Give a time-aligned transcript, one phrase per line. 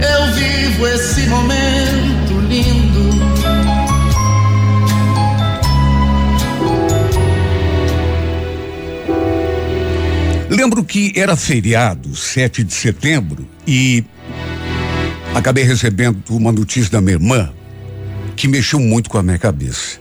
[0.00, 3.08] eu vivo esse momento lindo.
[10.50, 14.02] Lembro que era feriado, 7 de setembro, e
[15.34, 17.52] acabei recebendo uma notícia da minha irmã
[18.34, 20.00] que mexeu muito com a minha cabeça.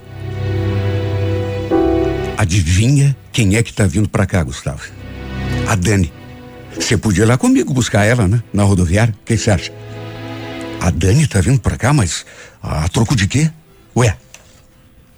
[2.38, 4.84] Adivinha quem é que tá vindo pra cá, Gustavo?
[5.68, 6.14] A Dani.
[6.80, 8.42] Você podia ir lá comigo buscar ela, né?
[8.54, 9.14] Na rodoviária.
[9.22, 9.72] O que você acha?
[10.80, 12.26] A Dani tá vindo pra cá, mas
[12.62, 13.52] a troco de quê?
[13.96, 14.16] Ué,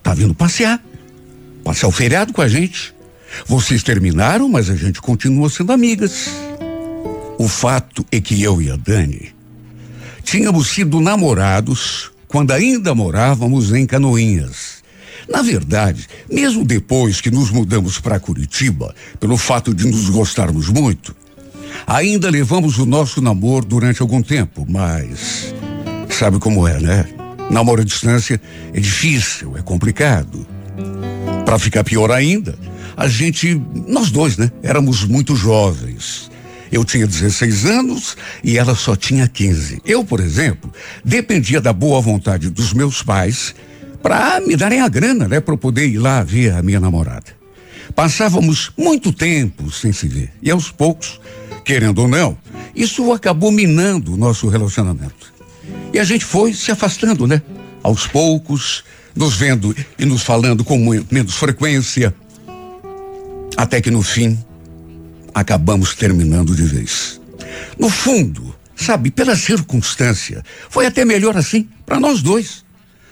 [0.02, 0.82] tá vindo passear.
[1.64, 2.94] Passar o feriado com a gente.
[3.46, 6.30] Vocês terminaram, mas a gente continua sendo amigas.
[7.38, 9.34] O fato é que eu e a Dani
[10.24, 14.84] tínhamos sido namorados quando ainda morávamos em Canoinhas.
[15.28, 21.16] Na verdade, mesmo depois que nos mudamos para Curitiba, pelo fato de nos gostarmos muito,
[21.86, 25.54] ainda levamos o nosso namoro durante algum tempo, mas
[26.10, 27.06] sabe como é, né?
[27.50, 28.40] Namoro à distância
[28.74, 30.46] é difícil, é complicado.
[31.46, 32.58] Para ficar pior ainda,
[32.96, 34.52] a gente, nós dois, né?
[34.62, 36.30] Éramos muito jovens.
[36.72, 39.82] Eu tinha 16 anos e ela só tinha 15.
[39.86, 40.72] Eu, por exemplo,
[41.04, 43.56] dependia da boa vontade dos meus pais
[44.02, 47.38] para me darem a grana, né, para eu poder ir lá ver a minha namorada.
[47.96, 51.20] Passávamos muito tempo sem se ver e aos poucos,
[51.70, 52.36] querendo ou não,
[52.76, 55.32] isso acabou minando o nosso relacionamento.
[55.94, 57.44] E a gente foi se afastando, né?
[57.84, 58.84] Aos poucos,
[59.16, 60.80] nos vendo e nos falando com
[61.12, 62.12] menos frequência,
[63.56, 64.36] até que no fim
[65.32, 67.22] acabamos terminando de vez.
[67.78, 72.66] No fundo, sabe, pela circunstância, foi até melhor assim para nós dois.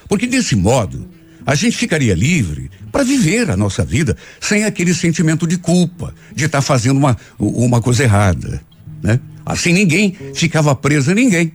[0.09, 1.07] Porque desse modo,
[1.45, 6.45] a gente ficaria livre para viver a nossa vida sem aquele sentimento de culpa, de
[6.45, 8.61] estar tá fazendo uma, uma coisa errada.
[9.01, 9.19] Né?
[9.45, 11.51] Assim ninguém ficava preso a ninguém.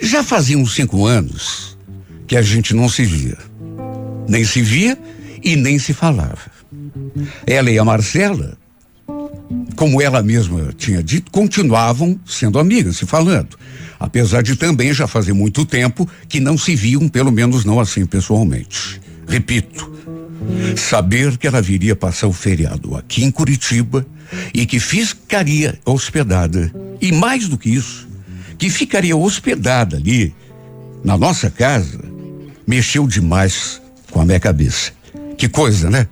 [0.00, 1.76] Já faziam cinco anos
[2.26, 3.38] que a gente não se via.
[4.28, 4.98] Nem se via
[5.42, 6.58] e nem se falava.
[7.46, 8.56] Ela e a Marcela,
[9.74, 13.58] como ela mesma tinha dito, continuavam sendo amigas, se falando.
[13.98, 18.06] Apesar de também já fazer muito tempo que não se viam, pelo menos não assim
[18.06, 19.00] pessoalmente.
[19.26, 19.92] Repito,
[20.76, 24.06] saber que ela viria passar o feriado aqui em Curitiba
[24.52, 28.08] e que ficaria hospedada, e mais do que isso,
[28.56, 30.34] que ficaria hospedada ali,
[31.04, 32.00] na nossa casa,
[32.66, 34.92] mexeu demais com a minha cabeça.
[35.36, 36.06] Que coisa, né?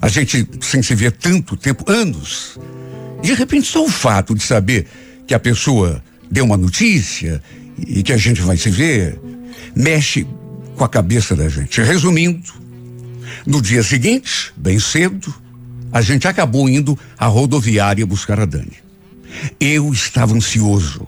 [0.00, 2.58] A gente sem se ver tanto tempo, anos.
[3.22, 4.86] De repente, só o fato de saber
[5.26, 7.42] que a pessoa deu uma notícia
[7.78, 9.18] e que a gente vai se ver,
[9.76, 10.26] mexe
[10.76, 11.80] com a cabeça da gente.
[11.82, 12.61] Resumindo,
[13.46, 15.34] no dia seguinte, bem cedo,
[15.92, 18.76] a gente acabou indo à rodoviária buscar a Dani.
[19.60, 21.06] Eu estava ansioso,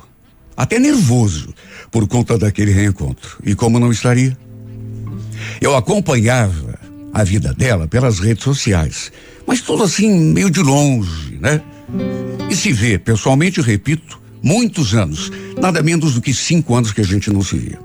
[0.57, 1.55] até nervoso,
[1.91, 3.39] por conta daquele reencontro.
[3.45, 4.37] E como não estaria?
[5.61, 6.79] Eu acompanhava
[7.13, 9.13] a vida dela pelas redes sociais,
[9.47, 11.61] mas tudo assim, meio de longe, né?
[12.51, 15.31] E se vê, pessoalmente, repito, muitos anos,
[15.61, 17.79] nada menos do que cinco anos que a gente não se via.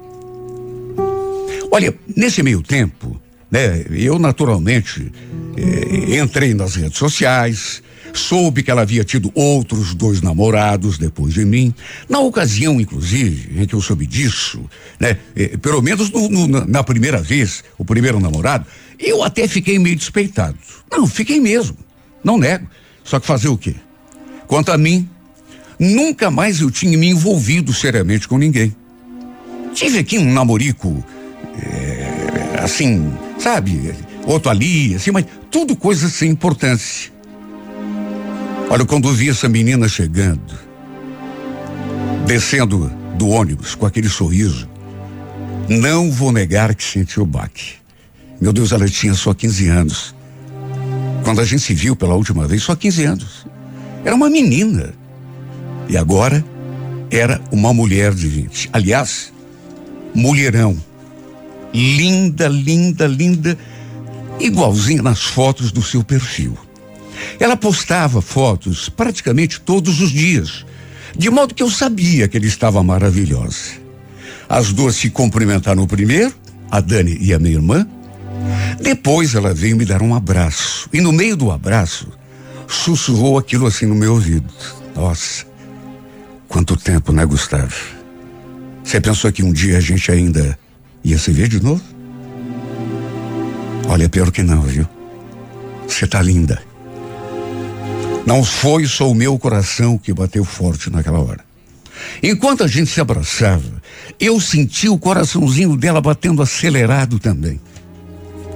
[1.71, 3.21] Olha, nesse meio tempo,
[3.51, 5.11] né, eu naturalmente
[5.57, 7.81] eh, entrei nas redes sociais,
[8.13, 11.73] soube que ela havia tido outros dois namorados depois de mim.
[12.07, 14.61] Na ocasião, inclusive, em que eu soube disso,
[14.99, 18.65] né, eh, pelo menos no, no, na primeira vez, o primeiro namorado,
[18.99, 20.57] eu até fiquei meio despeitado.
[20.91, 21.77] Não, fiquei mesmo.
[22.23, 22.67] Não nego.
[23.03, 23.75] Só que fazer o quê?
[24.47, 25.07] Quanto a mim,
[25.79, 28.75] Nunca mais eu tinha me envolvido seriamente com ninguém.
[29.73, 31.01] Tive aqui um namorico,
[31.57, 32.18] é,
[32.59, 33.93] assim, sabe?
[34.25, 37.11] Outro ali, assim, mas tudo coisa sem importância.
[38.69, 40.53] Olha, quando eu vi essa menina chegando,
[42.27, 44.69] descendo do ônibus com aquele sorriso,
[45.67, 47.73] não vou negar que senti o baque.
[48.39, 50.15] Meu Deus, ela tinha só 15 anos.
[51.23, 53.47] Quando a gente se viu pela última vez, só 15 anos.
[54.05, 54.93] Era uma menina.
[55.87, 56.45] E agora
[57.11, 58.69] era uma mulher de 20.
[58.71, 59.33] Aliás,
[60.13, 60.77] mulherão.
[61.73, 63.57] Linda, linda, linda,
[64.39, 66.57] igualzinha nas fotos do seu perfil.
[67.39, 70.65] Ela postava fotos praticamente todos os dias,
[71.17, 73.79] de modo que eu sabia que ele estava maravilhosa.
[74.47, 76.33] As duas se cumprimentaram primeiro,
[76.71, 77.87] a Dani e a minha irmã.
[78.81, 80.89] Depois ela veio me dar um abraço.
[80.91, 82.07] E no meio do abraço,
[82.67, 84.51] sussurrou aquilo assim no meu ouvido.
[84.95, 85.45] Nossa,
[86.47, 87.75] quanto tempo, né, Gustavo?
[88.83, 90.57] Você pensou que um dia a gente ainda
[91.03, 91.81] ia se ver de novo?
[93.87, 94.87] Olha, pior que não, viu?
[95.87, 96.61] Você tá linda.
[98.25, 101.43] Não foi só o meu coração que bateu forte naquela hora.
[102.21, 103.81] Enquanto a gente se abraçava,
[104.19, 107.59] eu senti o coraçãozinho dela batendo acelerado também.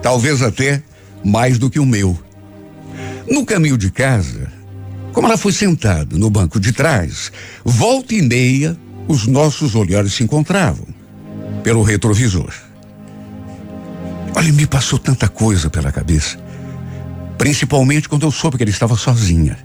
[0.02, 0.84] Talvez até
[1.24, 2.18] mais do que o meu.
[3.30, 4.52] No caminho de casa,
[5.12, 7.32] como ela foi sentada no banco de trás,
[7.66, 10.93] volta e meia, os nossos olhares se encontravam
[11.64, 12.54] pelo retrovisor.
[14.36, 16.38] Olha, me passou tanta coisa pela cabeça.
[17.38, 19.58] Principalmente quando eu soube que ele estava sozinha.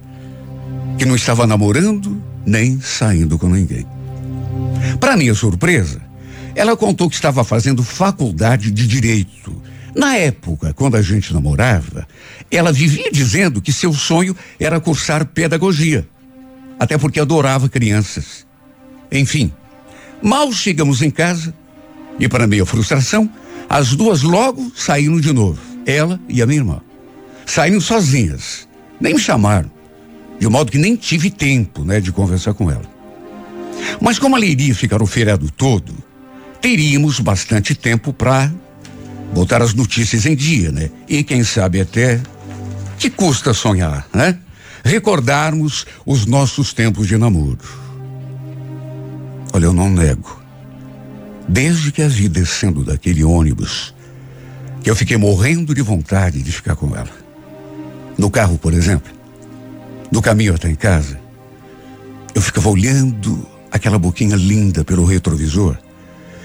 [0.96, 3.86] Que não estava namorando nem saindo com ninguém.
[5.00, 6.00] Para minha surpresa,
[6.54, 9.60] ela contou que estava fazendo faculdade de direito.
[9.94, 12.06] Na época, quando a gente namorava,
[12.50, 16.08] ela vivia dizendo que seu sonho era cursar pedagogia.
[16.78, 18.46] Até porque adorava crianças.
[19.10, 19.52] Enfim,
[20.22, 21.54] mal chegamos em casa
[22.18, 23.28] e, para minha frustração,
[23.68, 26.80] as duas logo saíram de novo, ela e a minha irmã.
[27.46, 28.68] Saíram sozinhas,
[29.00, 29.70] nem me chamaram,
[30.38, 32.98] de modo que nem tive tempo, né, de conversar com ela.
[34.00, 35.94] Mas como ela iria ficar o feriado todo,
[36.60, 38.52] teríamos bastante tempo para
[39.32, 40.90] botar as notícias em dia, né?
[41.08, 42.20] E quem sabe até
[42.98, 44.38] que custa sonhar, né?
[44.84, 47.58] Recordarmos os nossos tempos de namoro.
[49.52, 50.42] Olha, eu não nego.
[51.48, 53.94] Desde que a vi descendo daquele ônibus,
[54.82, 57.10] que eu fiquei morrendo de vontade de ficar com ela.
[58.18, 59.10] No carro, por exemplo,
[60.10, 61.18] no caminho até em casa,
[62.34, 65.76] eu ficava olhando aquela boquinha linda pelo retrovisor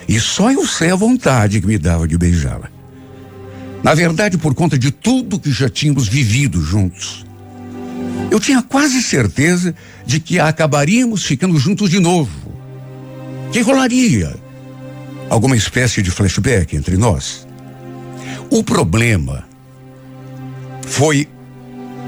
[0.07, 2.69] e só eu sei a vontade que me dava de beijá-la.
[3.83, 7.25] Na verdade, por conta de tudo que já tínhamos vivido juntos.
[8.31, 12.31] Eu tinha quase certeza de que acabaríamos ficando juntos de novo.
[13.51, 14.35] Que rolaria
[15.33, 17.47] alguma espécie de flashback entre nós.
[18.51, 19.43] O problema
[20.85, 21.27] foi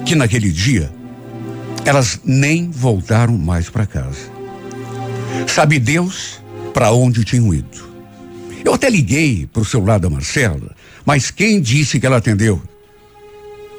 [0.05, 0.91] que naquele dia
[1.83, 4.29] elas nem voltaram mais para casa.
[5.47, 6.39] Sabe Deus
[6.71, 7.83] para onde tinham ido.
[8.63, 12.61] Eu até liguei para o celular da Marcela, mas quem disse que ela atendeu?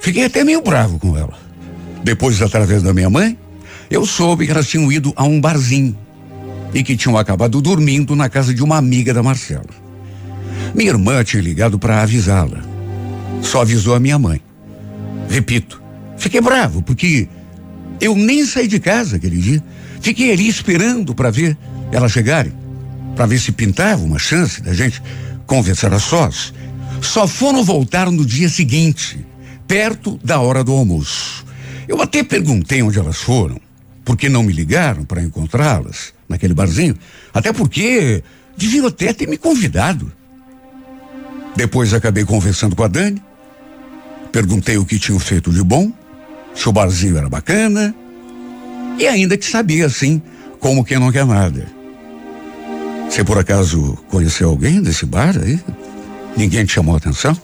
[0.00, 1.38] Fiquei até meio bravo com ela.
[2.02, 3.38] Depois, através da minha mãe,
[3.88, 5.96] eu soube que elas tinham ido a um barzinho
[6.75, 9.87] e que tinham acabado dormindo na casa de uma amiga da Marcela.
[10.75, 12.63] Minha irmã tinha ligado para avisá-la.
[13.43, 14.41] Só avisou a minha mãe.
[15.29, 15.83] Repito,
[16.17, 17.29] fiquei bravo porque
[18.01, 19.63] eu nem saí de casa aquele dia.
[20.01, 21.57] Fiquei ali esperando para ver
[21.91, 22.53] elas chegarem,
[23.15, 25.03] para ver se pintava uma chance da gente
[25.47, 26.53] conversar a sós.
[27.01, 29.25] Só foram voltar no dia seguinte,
[29.67, 31.45] perto da hora do almoço.
[31.89, 33.61] Eu até perguntei onde elas foram,
[34.05, 36.96] porque não me ligaram para encontrá-las naquele barzinho,
[37.32, 38.23] até porque
[38.56, 40.11] deviam até ter me convidado.
[41.55, 43.23] Depois acabei conversando com a Dani,
[44.31, 45.93] perguntei o que tinham feito de bom
[46.55, 47.94] se o barzinho era bacana,
[48.99, 50.23] e ainda que sabia, assim,
[50.58, 51.67] como quem não quer nada.
[53.08, 55.60] Você por acaso conheceu alguém desse bar aí?
[56.36, 57.39] Ninguém te chamou a atenção?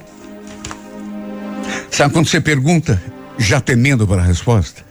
[1.90, 3.02] Sabe quando você pergunta,
[3.38, 4.82] já temendo para a resposta?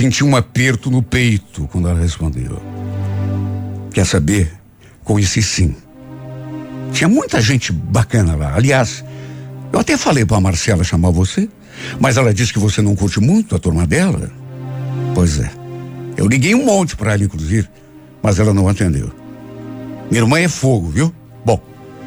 [0.00, 2.58] Senti um aperto no peito quando ela respondeu.
[3.92, 4.50] Quer saber?
[5.04, 5.76] Conheci sim.
[6.90, 8.54] Tinha muita gente bacana lá.
[8.54, 9.04] Aliás,
[9.70, 11.50] eu até falei para a Marcela chamar você.
[12.00, 14.30] Mas ela disse que você não curte muito a turma dela?
[15.14, 15.50] Pois é.
[16.16, 17.68] Eu liguei um monte para ela, inclusive,
[18.22, 19.12] mas ela não atendeu.
[20.10, 21.14] Minha irmã é fogo, viu?
[21.44, 21.62] Bom,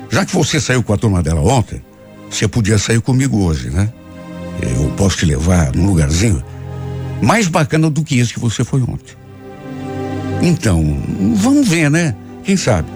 [0.09, 1.79] já que você saiu com a turma dela ontem,
[2.27, 3.87] você podia sair comigo hoje, né?
[4.63, 6.43] Eu posso te levar num lugarzinho
[7.23, 9.15] mais bacana do que esse que você foi ontem.
[10.41, 10.83] Então,
[11.35, 12.15] vamos ver, né?
[12.43, 12.89] Quem sabe?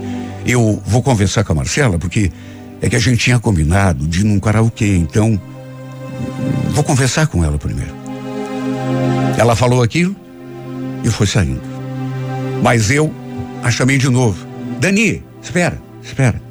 [0.46, 2.31] Eu vou conversar com a Marcela, porque
[2.81, 5.39] é que a gente tinha combinado de ir num karaokê, então
[6.72, 7.96] Vou conversar com ela primeiro.
[9.38, 10.15] Ela falou aquilo
[11.03, 11.62] e foi saindo.
[12.62, 13.13] Mas eu
[13.63, 14.46] a chamei de novo.
[14.79, 16.41] Dani, espera, espera.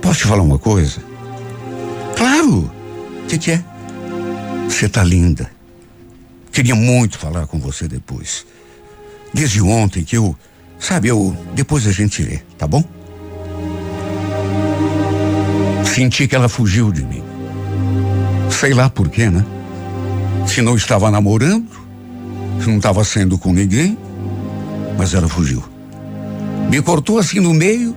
[0.00, 1.00] Posso te falar uma coisa?
[2.16, 2.70] Claro.
[3.24, 3.64] O que, que é?
[4.68, 5.50] Você tá linda.
[6.52, 8.44] Queria muito falar com você depois.
[9.32, 10.36] Desde ontem que eu,
[10.78, 12.84] sabe, eu depois a gente vê, tá bom?
[15.82, 17.22] Senti que ela fugiu de mim.
[18.50, 19.44] Sei lá por quê, né?
[20.46, 21.70] Se não estava namorando,
[22.60, 23.96] se não estava sendo com ninguém,
[24.98, 25.64] mas ela fugiu.
[26.70, 27.96] Me cortou assim no meio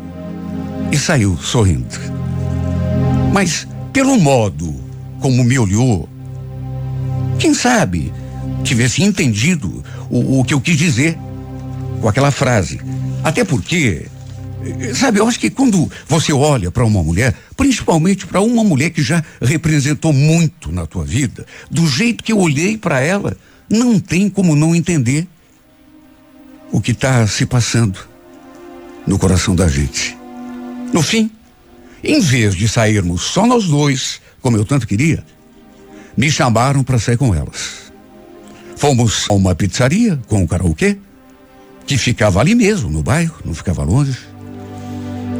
[0.94, 2.00] e saiu sorrindo.
[3.34, 4.74] Mas, pelo modo
[5.20, 6.08] como me olhou,
[7.38, 8.14] quem sabe
[8.66, 11.18] tivesse entendido o, o que eu quis dizer
[12.02, 12.82] com aquela frase.
[13.24, 14.08] Até porque,
[14.94, 19.02] sabe, eu acho que quando você olha para uma mulher, principalmente para uma mulher que
[19.02, 23.38] já representou muito na tua vida, do jeito que eu olhei para ela,
[23.70, 25.28] não tem como não entender
[26.72, 28.00] o que está se passando
[29.08, 30.18] no coração da gente.
[30.92, 31.32] No fim,
[32.04, 35.24] em vez de sairmos só nós dois, como eu tanto queria,
[36.16, 37.85] me chamaram para sair com elas.
[38.76, 40.98] Fomos a uma pizzaria com um karaokê,
[41.86, 44.18] que ficava ali mesmo, no bairro, não ficava longe.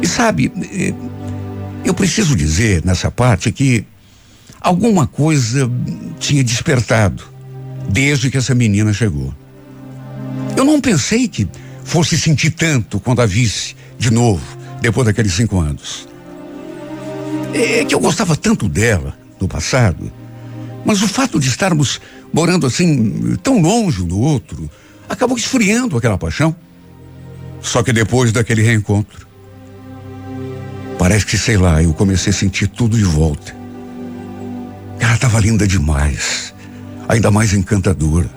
[0.02, 0.94] E sabe, eh,
[1.84, 3.84] eu preciso dizer nessa parte que
[4.60, 5.70] alguma coisa
[6.18, 7.24] tinha despertado
[7.88, 9.34] desde que essa menina chegou.
[10.56, 11.48] Eu não pensei que
[11.84, 14.44] fosse sentir tanto quando a visse de novo,
[14.80, 16.08] depois daqueles cinco anos.
[17.54, 20.10] É que eu gostava tanto dela no passado,
[20.84, 22.00] mas o fato de estarmos
[22.36, 24.70] morando assim, tão longe um do outro,
[25.08, 26.54] acabou esfriando aquela paixão.
[27.62, 29.26] Só que depois daquele reencontro,
[30.98, 33.56] parece que, sei lá, eu comecei a sentir tudo de volta.
[35.00, 36.52] Ela estava linda demais,
[37.08, 38.28] ainda mais encantadora.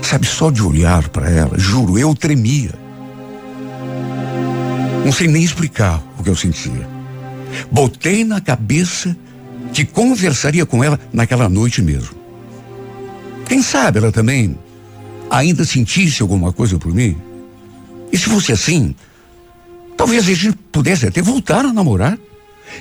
[0.00, 2.72] Sabe, só de olhar para ela, juro, eu tremia.
[5.04, 6.88] Não sei nem explicar o que eu sentia.
[7.70, 9.14] Botei na cabeça
[9.74, 12.17] que conversaria com ela naquela noite mesmo.
[13.48, 14.58] Quem sabe ela também
[15.30, 17.16] ainda sentisse alguma coisa por mim?
[18.12, 18.94] E se fosse assim,
[19.96, 22.18] talvez a gente pudesse até voltar a namorar,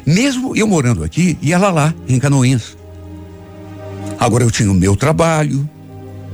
[0.06, 2.78] mesmo eu morando aqui e ela lá, em Canoinhas.
[4.20, 5.68] Agora eu tinha o meu trabalho,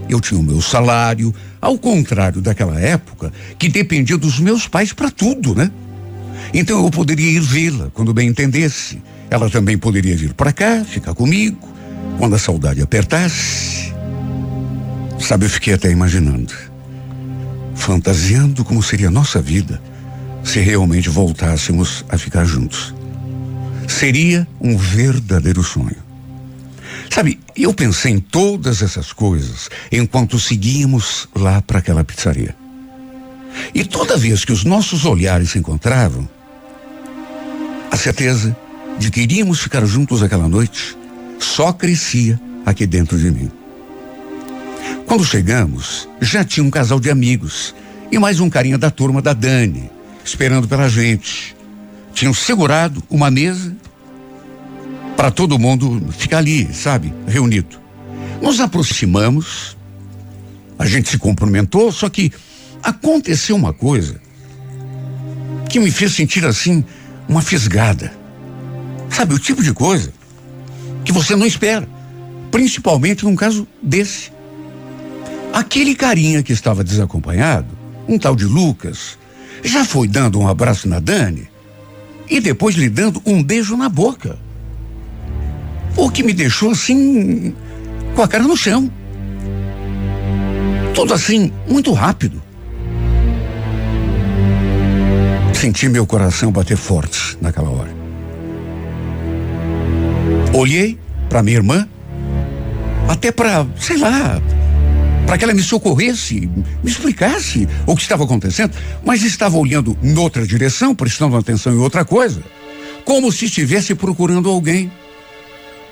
[0.09, 5.11] eu tinha o meu salário, ao contrário daquela época que dependia dos meus pais para
[5.11, 5.71] tudo, né?
[6.53, 9.01] Então eu poderia ir vê-la quando bem entendesse.
[9.29, 11.67] Ela também poderia vir para cá, ficar comigo,
[12.17, 13.82] quando a saudade apertasse.
[15.23, 16.53] Sabe, eu fiquei até imaginando,
[17.75, 19.81] fantasiando como seria a nossa vida
[20.43, 22.93] se realmente voltássemos a ficar juntos.
[23.87, 25.95] Seria um verdadeiro sonho.
[27.09, 32.53] Sabe, eu pensei em todas essas coisas enquanto seguíamos lá para aquela pizzaria.
[33.73, 36.27] E toda vez que os nossos olhares se encontravam,
[37.89, 38.55] a certeza
[38.99, 40.97] de que iríamos ficar juntos aquela noite
[41.39, 43.62] só crescia aqui dentro de mim.
[45.05, 47.75] Quando chegamos, já tinha um casal de amigos
[48.11, 49.89] e mais um carinha da turma da Dani,
[50.23, 51.55] esperando pela gente.
[52.13, 53.75] Tinham segurado uma mesa
[55.15, 57.79] para todo mundo ficar ali, sabe, reunido.
[58.41, 59.77] Nos aproximamos,
[60.77, 62.31] a gente se cumprimentou, só que
[62.81, 64.19] aconteceu uma coisa
[65.69, 66.83] que me fez sentir assim
[67.27, 68.13] uma fisgada.
[69.09, 70.13] Sabe, o tipo de coisa
[71.05, 71.87] que você não espera,
[72.51, 74.31] principalmente num caso desse.
[75.53, 77.67] Aquele carinha que estava desacompanhado,
[78.07, 79.19] um tal de Lucas,
[79.63, 81.47] já foi dando um abraço na Dani
[82.27, 84.35] e depois lhe dando um beijo na boca.
[85.95, 87.53] O que me deixou assim,
[88.15, 88.91] com a cara no chão.
[90.95, 92.41] Tudo assim, muito rápido.
[95.53, 97.93] Senti meu coração bater forte naquela hora.
[100.51, 100.97] Olhei
[101.29, 101.87] para minha irmã,
[103.07, 104.41] até para, sei lá,
[105.25, 106.49] para que ela me socorresse,
[106.83, 111.77] me explicasse o que estava acontecendo, mas estava olhando em outra direção, prestando atenção em
[111.77, 112.43] outra coisa,
[113.05, 114.91] como se estivesse procurando alguém.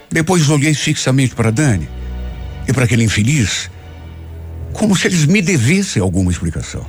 [0.10, 1.88] Depois olhei fixamente para Dani
[2.68, 3.72] e para aquele infeliz,
[4.74, 6.86] como se eles me devessem alguma explicação.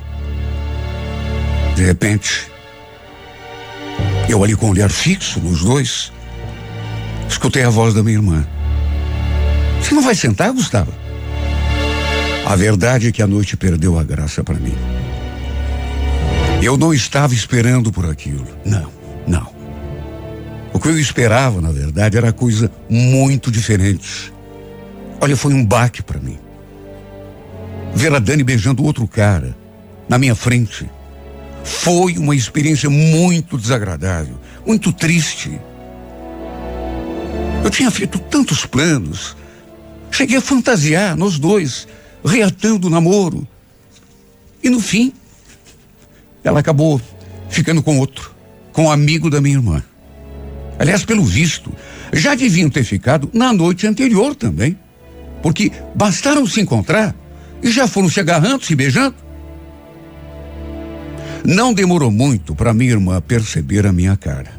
[1.75, 2.51] De repente,
[4.29, 6.11] eu ali com o olhar fixo nos dois,
[7.27, 8.45] escutei a voz da minha irmã.
[9.81, 11.02] Você não vai sentar, Gustavo?
[12.45, 14.75] A verdade é que a noite perdeu a graça para mim.
[16.61, 18.47] Eu não estava esperando por aquilo.
[18.65, 18.89] Não,
[19.27, 19.53] não.
[20.73, 24.33] O que eu esperava, na verdade, era coisa muito diferente.
[25.21, 26.37] Olha, foi um baque para mim.
[27.95, 29.55] Ver a Dani beijando outro cara
[30.09, 30.89] na minha frente
[31.63, 35.59] foi uma experiência muito desagradável, muito triste.
[37.63, 39.35] Eu tinha feito tantos planos,
[40.11, 41.87] cheguei a fantasiar nós dois,
[42.23, 43.47] reatando o namoro.
[44.63, 45.13] E no fim,
[46.43, 47.01] ela acabou
[47.49, 48.33] ficando com outro,
[48.71, 49.83] com um amigo da minha irmã.
[50.79, 51.71] Aliás, pelo visto,
[52.11, 54.77] já deviam ter ficado na noite anterior também.
[55.41, 57.13] Porque bastaram se encontrar
[57.61, 59.15] e já foram se agarrando, se beijando.
[61.43, 64.51] Não demorou muito para minha irmã perceber a minha cara.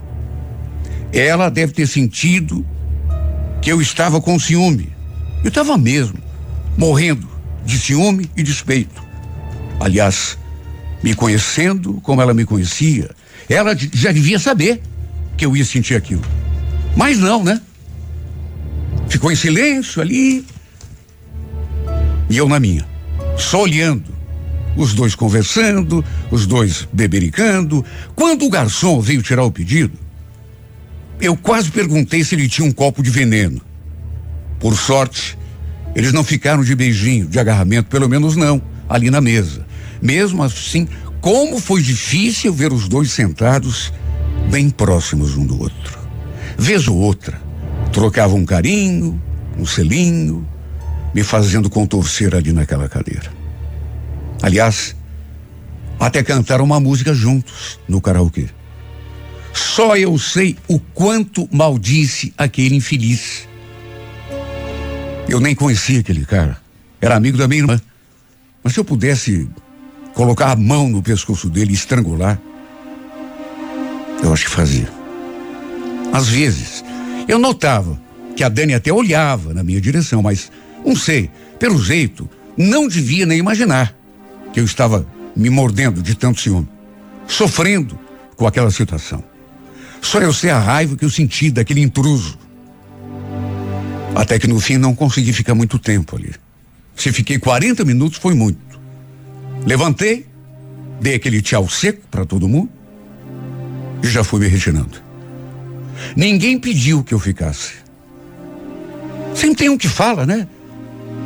[1.10, 2.64] Ela deve ter sentido
[3.62, 4.92] que eu estava com ciúme.
[5.42, 6.18] Eu estava mesmo,
[6.76, 7.33] morrendo
[7.64, 9.02] de ciúme e despeito.
[9.80, 10.38] Aliás,
[11.02, 13.10] me conhecendo como ela me conhecia,
[13.48, 14.80] ela já devia saber
[15.36, 16.22] que eu ia sentir aquilo.
[16.96, 17.60] Mas não, né?
[19.08, 20.44] Ficou em silêncio ali.
[22.30, 22.86] E eu na minha,
[23.38, 24.14] só olhando.
[24.76, 27.84] Os dois conversando, os dois bebericando.
[28.14, 29.96] Quando o garçom veio tirar o pedido,
[31.20, 33.60] eu quase perguntei se ele tinha um copo de veneno.
[34.58, 35.38] Por sorte,
[35.94, 39.66] eles não ficaram de beijinho, de agarramento, pelo menos não, ali na mesa.
[40.02, 40.88] Mesmo assim,
[41.20, 43.92] como foi difícil ver os dois sentados
[44.50, 45.98] bem próximos um do outro.
[46.58, 47.40] Vez ou outra,
[47.92, 49.20] trocavam um carinho,
[49.58, 50.46] um selinho,
[51.14, 53.32] me fazendo contorcer ali naquela cadeira.
[54.42, 54.94] Aliás,
[55.98, 58.48] até cantaram uma música juntos no karaokê.
[59.52, 63.48] Só eu sei o quanto maldisse aquele infeliz.
[65.28, 66.58] Eu nem conhecia aquele cara.
[67.00, 67.80] Era amigo da minha irmã.
[68.62, 69.48] Mas se eu pudesse
[70.14, 72.40] colocar a mão no pescoço dele e estrangular,
[74.22, 74.88] eu acho que fazia.
[76.12, 76.84] Às vezes,
[77.26, 78.00] eu notava
[78.36, 80.50] que a Dani até olhava na minha direção, mas
[80.84, 83.94] não sei, pelo jeito, não devia nem imaginar
[84.52, 86.68] que eu estava me mordendo de tanto ciúme,
[87.26, 87.98] sofrendo
[88.36, 89.22] com aquela situação.
[90.00, 92.38] Só eu sei a raiva que eu senti daquele intruso.
[94.14, 96.32] Até que no fim não consegui ficar muito tempo ali.
[96.94, 98.58] Se fiquei 40 minutos foi muito.
[99.66, 100.26] Levantei,
[101.00, 102.70] dei aquele tchau seco para todo mundo
[104.02, 105.02] e já fui me retirando.
[106.16, 107.72] Ninguém pediu que eu ficasse.
[109.34, 110.46] Sempre tem um que fala, né?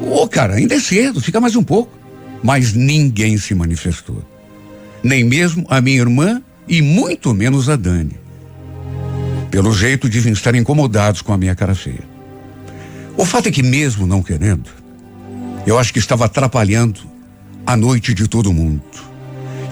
[0.00, 1.92] Ô, oh, cara, ainda é cedo, fica mais um pouco.
[2.42, 4.24] Mas ninguém se manifestou.
[5.02, 8.16] Nem mesmo a minha irmã e muito menos a Dani.
[9.50, 12.17] Pelo jeito, devem estar incomodados com a minha cara feia.
[13.18, 14.70] O fato é que, mesmo não querendo,
[15.66, 17.00] eu acho que estava atrapalhando
[17.66, 18.80] a noite de todo mundo.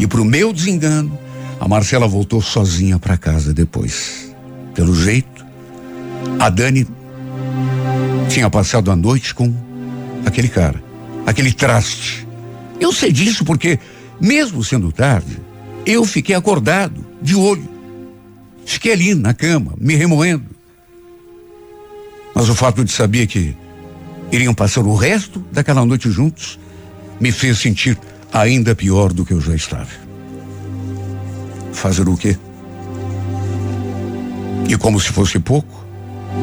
[0.01, 1.17] E para o meu desengano,
[1.61, 4.35] a Marcela voltou sozinha para casa depois.
[4.75, 5.47] Pelo jeito,
[6.41, 6.89] a Dani
[8.29, 9.55] tinha passado a noite com
[10.27, 10.83] aquele cara,
[11.25, 12.27] aquele traste.
[12.81, 13.79] Eu sei disso porque,
[14.21, 15.39] mesmo sendo tarde,
[15.87, 17.69] eu fiquei acordado, de olho.
[18.65, 20.56] Fiquei ali na cama, me remoendo.
[22.37, 23.57] Mas o fato de saber que
[24.31, 26.59] iriam passar o resto daquela noite juntos
[27.19, 27.99] me fez sentir
[28.31, 29.89] ainda pior do que eu já estava.
[31.73, 32.37] Fazer o quê?
[34.69, 35.87] E como se fosse pouco,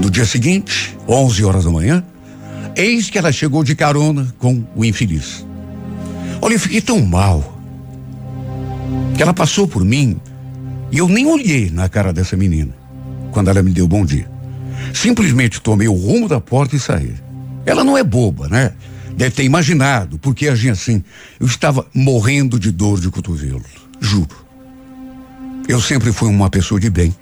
[0.02, 2.04] no dia seguinte, 11 horas da manhã,
[2.76, 5.46] eis que ela chegou de carona com o infeliz.
[6.42, 7.56] Olha, eu fiquei tão mal
[9.16, 10.20] que ela passou por mim
[10.92, 12.74] e eu nem olhei na cara dessa menina
[13.32, 14.33] quando ela me deu bom dia.
[14.94, 17.14] Simplesmente tomei o rumo da porta e saí.
[17.66, 18.74] Ela não é boba, né?
[19.16, 21.04] Deve ter imaginado porque agia assim.
[21.40, 23.64] Eu estava morrendo de dor de cotovelo,
[24.00, 24.44] juro.
[25.68, 27.16] Eu sempre fui uma pessoa de bem.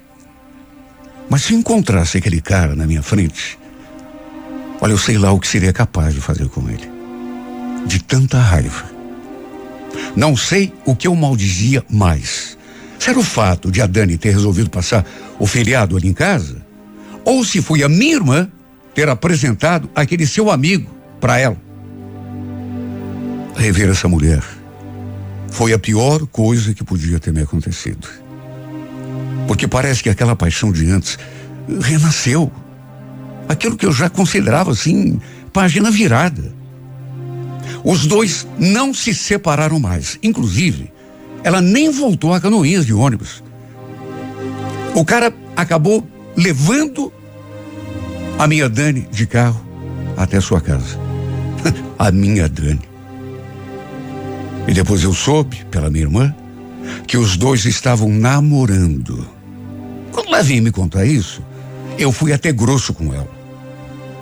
[1.28, 3.58] Mas se encontrasse aquele cara na minha frente,
[4.80, 6.90] olha, eu sei lá o que seria capaz de fazer com ele.
[7.86, 8.90] De tanta raiva.
[10.16, 12.58] Não sei o que eu maldizia mais.
[12.98, 15.04] Se era o fato de a Dani ter resolvido passar
[15.38, 16.61] o feriado ali em casa,
[17.24, 18.50] ou se foi a minha irmã
[18.94, 21.56] ter apresentado aquele seu amigo para ela.
[23.56, 24.42] Rever essa mulher
[25.50, 28.08] foi a pior coisa que podia ter me acontecido.
[29.46, 31.18] Porque parece que aquela paixão de antes
[31.80, 32.50] renasceu.
[33.48, 35.20] Aquilo que eu já considerava assim,
[35.52, 36.54] página virada.
[37.84, 40.18] Os dois não se separaram mais.
[40.22, 40.92] Inclusive,
[41.44, 43.42] ela nem voltou a canoinhas de ônibus.
[44.94, 47.12] O cara acabou levando
[48.38, 49.64] a minha Dani de carro
[50.16, 50.98] até sua casa.
[51.98, 52.82] a minha Dani.
[54.66, 56.34] E depois eu soube, pela minha irmã,
[57.06, 59.28] que os dois estavam namorando.
[60.12, 61.42] Quando ela vinha me contar isso,
[61.98, 63.30] eu fui até grosso com ela.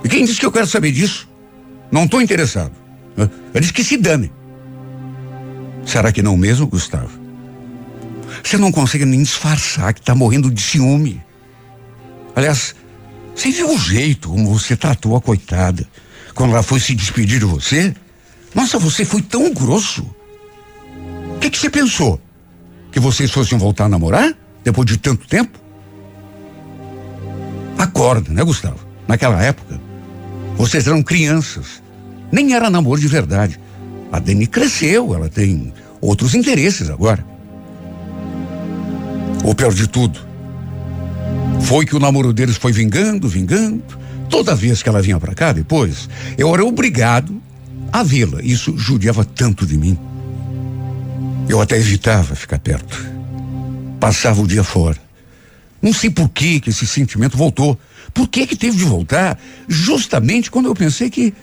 [0.03, 1.29] E quem disse que eu quero saber disso?
[1.91, 2.71] Não estou interessado.
[3.53, 4.31] Eu disse que se dane.
[5.85, 7.19] Será que não mesmo, Gustavo?
[8.43, 11.21] Você não consegue nem disfarçar que está morrendo de ciúme.
[12.35, 12.75] Aliás,
[13.35, 15.87] você viu o jeito como você tratou a coitada
[16.33, 17.93] quando ela foi se despedir de você?
[18.53, 20.03] Nossa, você foi tão grosso.
[21.35, 22.21] O que, que você pensou?
[22.91, 25.59] Que vocês fossem voltar a namorar depois de tanto tempo?
[27.77, 28.79] Acorda, né, Gustavo?
[29.07, 29.79] Naquela época,
[30.55, 31.81] vocês eram crianças.
[32.31, 33.59] Nem era namoro de verdade.
[34.11, 37.25] A Dani cresceu, ela tem outros interesses agora.
[39.43, 40.30] O pior de tudo
[41.63, 43.83] foi que o namoro deles foi vingando, vingando.
[44.29, 47.41] Toda vez que ela vinha para cá depois, eu era obrigado
[47.91, 48.41] a vê-la.
[48.41, 49.97] Isso judiava tanto de mim.
[51.49, 52.97] Eu até evitava ficar perto.
[53.99, 54.97] Passava o dia fora.
[55.81, 57.77] Não sei por que, que esse sentimento voltou.
[58.13, 59.39] Por que que teve de voltar?
[59.67, 61.33] Justamente quando eu pensei que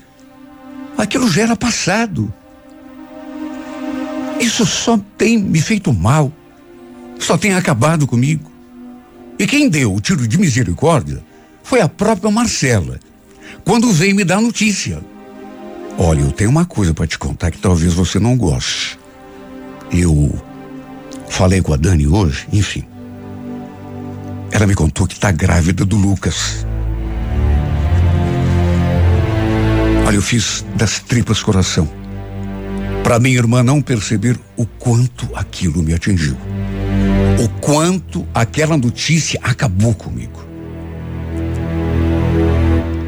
[0.96, 2.32] aquilo já era passado.
[4.40, 6.32] Isso só tem me feito mal.
[7.18, 8.47] Só tem acabado comigo.
[9.38, 11.22] E quem deu o tiro de misericórdia
[11.62, 12.98] foi a própria Marcela,
[13.64, 15.00] quando veio me dar notícia.
[15.96, 18.98] Olha, eu tenho uma coisa para te contar que talvez você não goste.
[19.92, 20.32] Eu
[21.28, 22.84] falei com a Dani hoje, enfim.
[24.50, 26.66] Ela me contou que está grávida do Lucas.
[30.06, 31.88] Olha, eu fiz das tripas coração.
[33.04, 36.36] Para minha irmã não perceber o quanto aquilo me atingiu.
[37.38, 40.46] O quanto aquela notícia acabou comigo.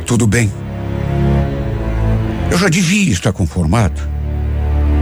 [0.06, 0.50] Tudo bem.
[2.50, 4.00] Eu já devia estar conformado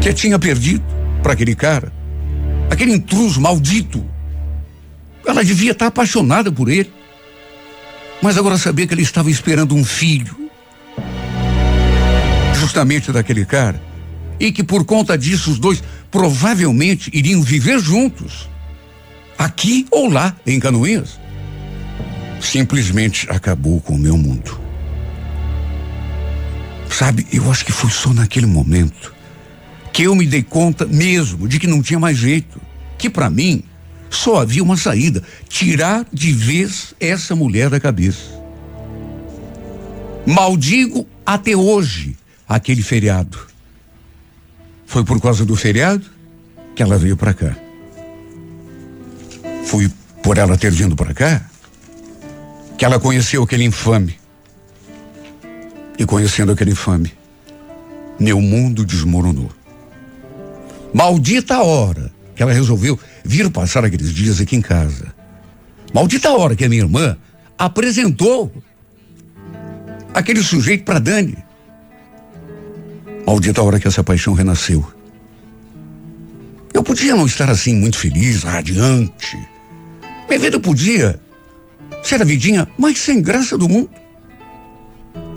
[0.00, 0.84] que eu tinha perdido
[1.22, 1.92] para aquele cara,
[2.70, 4.04] aquele intruso maldito
[5.26, 6.90] ela devia estar apaixonada por ele.
[8.22, 10.34] Mas agora sabia que ele estava esperando um filho.
[12.54, 13.80] Justamente daquele cara.
[14.40, 18.48] E que por conta disso os dois provavelmente iriam viver juntos.
[19.38, 21.18] Aqui ou lá, em Canoinhas.
[22.40, 24.60] Simplesmente acabou com o meu mundo.
[26.90, 29.14] Sabe, eu acho que foi só naquele momento
[29.92, 32.60] que eu me dei conta mesmo de que não tinha mais jeito.
[32.96, 33.62] Que para mim
[34.10, 38.36] só havia uma saída: tirar de vez essa mulher da cabeça.
[40.26, 42.16] Maldigo até hoje
[42.48, 43.38] aquele feriado.
[44.86, 46.04] Foi por causa do feriado
[46.74, 47.67] que ela veio para cá.
[49.68, 49.86] Foi
[50.22, 51.42] por ela ter vindo para cá
[52.78, 54.18] que ela conheceu aquele infame.
[55.98, 57.12] E conhecendo aquele infame,
[58.18, 59.50] meu mundo desmoronou.
[60.94, 65.12] Maldita a hora que ela resolveu vir passar aqueles dias aqui em casa.
[65.92, 67.14] Maldita hora que a minha irmã
[67.58, 68.50] apresentou
[70.14, 71.36] aquele sujeito para Dani.
[73.26, 74.82] Maldita hora que essa paixão renasceu.
[76.72, 79.36] Eu podia não estar assim muito feliz, radiante.
[80.36, 81.18] Vida podia
[82.02, 83.90] ser a vidinha mais sem graça do mundo.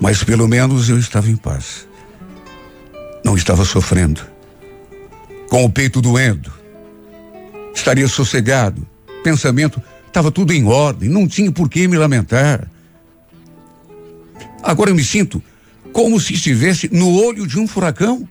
[0.00, 1.86] Mas pelo menos eu estava em paz.
[3.24, 4.20] Não estava sofrendo.
[5.48, 6.52] Com o peito doendo
[7.74, 8.86] estaria sossegado.
[9.24, 12.68] Pensamento estava tudo em ordem, não tinha por que me lamentar.
[14.62, 15.42] Agora eu me sinto
[15.92, 18.26] como se estivesse no olho de um furacão,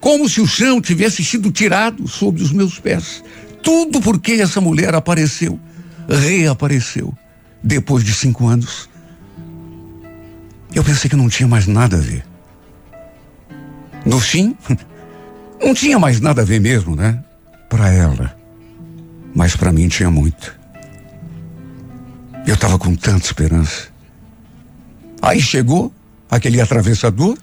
[0.00, 3.22] como se o chão tivesse sido tirado sob os meus pés.
[3.62, 5.58] Tudo porque essa mulher apareceu,
[6.08, 7.16] reapareceu,
[7.62, 8.88] depois de cinco anos.
[10.74, 12.24] Eu pensei que não tinha mais nada a ver.
[14.04, 14.56] No fim,
[15.62, 17.22] não tinha mais nada a ver mesmo, né?
[17.68, 18.44] Para ela
[19.34, 20.54] mas para mim tinha muito.
[22.46, 23.88] Eu estava com tanta esperança.
[25.20, 25.92] Aí chegou
[26.30, 27.36] aquele atravessador,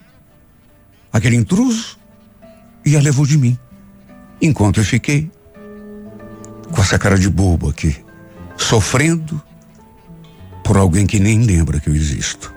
[1.12, 2.00] aquele intruso,
[2.86, 3.58] e a levou de mim.
[4.41, 5.30] Enquanto eu fiquei
[6.71, 7.97] com essa cara de bobo aqui,
[8.57, 9.41] sofrendo
[10.63, 12.53] por alguém que nem lembra que eu existo,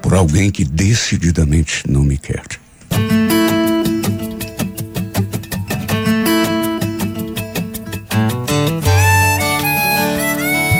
[0.00, 2.44] por alguém que decididamente não me quer.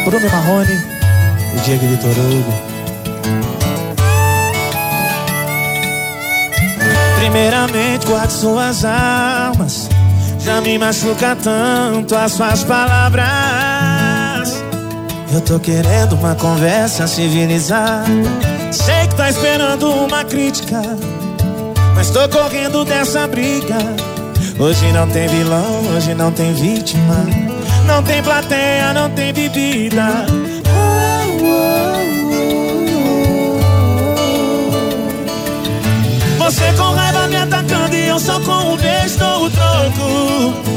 [0.05, 0.81] Bruno Marrone
[1.57, 2.77] e Diego Vitor Hugo.
[7.19, 9.89] Primeiramente, guarde suas almas.
[10.39, 13.86] Já me machuca tanto as suas palavras.
[15.33, 18.07] Eu tô querendo uma conversa civilizada.
[18.71, 20.81] Sei que tá esperando uma crítica.
[21.95, 23.77] Mas tô correndo dessa briga.
[24.59, 27.27] Hoje não tem vilão, hoje não tem vítima.
[27.87, 30.27] Não tem plateia, não tem bebida.
[36.39, 40.77] Você com raiva me atacando e eu só com um beijo dou o troco.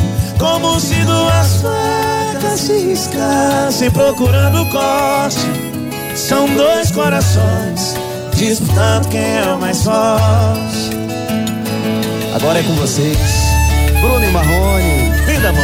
[0.41, 5.45] Como se duas facas se riscassem procurando corte.
[6.15, 7.95] São dois corações
[8.33, 10.89] disputando quem é o mais forte.
[12.35, 13.19] Agora é com vocês,
[14.01, 15.11] Bruno e Marrone.
[15.27, 15.63] Vida, amor.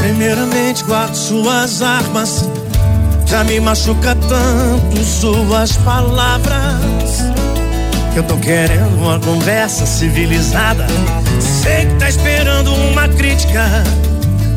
[0.00, 2.48] Primeiramente guardo suas armas.
[3.26, 7.05] Já me machuca tanto suas palavras.
[8.16, 10.86] Que eu tô querendo uma conversa civilizada.
[11.38, 13.62] Sei que tá esperando uma crítica.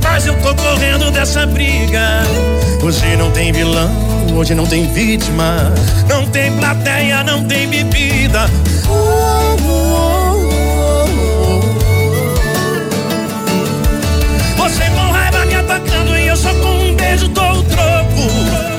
[0.01, 2.21] Mas eu tô correndo dessa briga.
[2.81, 3.91] Hoje não tem vilão,
[4.33, 5.73] hoje não tem vítima.
[6.07, 8.49] Não tem plateia, não tem bebida.
[14.55, 18.78] Você com raiva me atacando e eu só com um beijo dou o troco.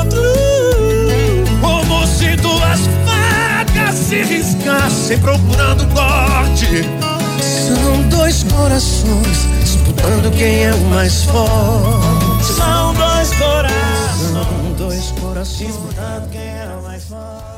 [3.93, 6.83] Se riscassem procurando corte.
[7.41, 12.53] São dois corações disputando quem é o mais forte.
[12.53, 14.31] São dois corações.
[14.31, 17.51] São dois corações disputando quem é o mais forte.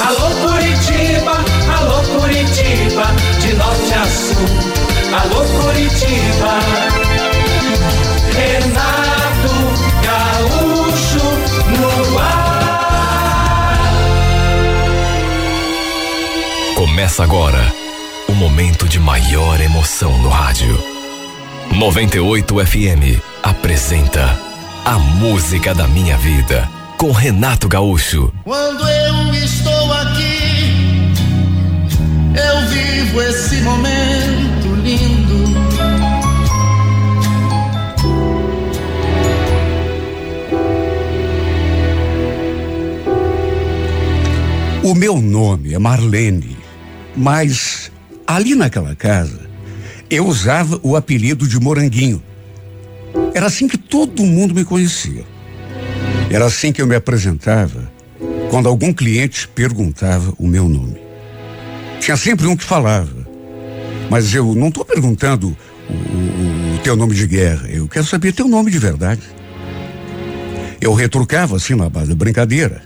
[0.00, 1.32] Alô Curitiba,
[1.78, 3.06] alô Curitiba,
[3.40, 4.82] de norte a sul.
[5.12, 6.58] Alô Curitiba,
[8.34, 9.01] Renato
[16.92, 17.74] Começa agora
[18.28, 20.78] o momento de maior emoção no rádio.
[21.74, 24.38] 98 FM apresenta
[24.84, 28.30] A Música da Minha Vida com Renato Gaúcho.
[28.44, 31.14] Quando eu estou aqui,
[32.36, 35.42] eu vivo esse momento lindo.
[44.84, 46.61] O meu nome é Marlene,
[47.16, 47.90] mas
[48.26, 49.40] ali naquela casa
[50.10, 52.22] eu usava o apelido de Moranguinho.
[53.34, 55.24] Era assim que todo mundo me conhecia.
[56.30, 57.90] Era assim que eu me apresentava
[58.50, 61.00] quando algum cliente perguntava o meu nome.
[61.98, 63.26] Tinha sempre um que falava,
[64.10, 65.56] mas eu não estou perguntando
[65.88, 69.22] o, o, o teu nome de guerra, eu quero saber teu nome de verdade.
[70.80, 72.82] Eu retrucava assim na base da brincadeira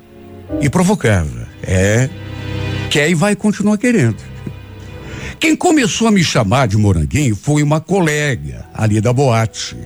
[0.61, 1.49] e provocava.
[1.63, 2.09] É,
[2.87, 4.17] quer e vai continuar querendo.
[5.39, 9.77] Quem começou a me chamar de moranguinho foi uma colega ali da boate.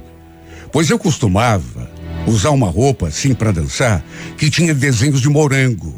[0.72, 1.90] Pois eu costumava
[2.26, 4.04] usar uma roupa assim para dançar
[4.36, 5.94] que tinha desenhos de morango.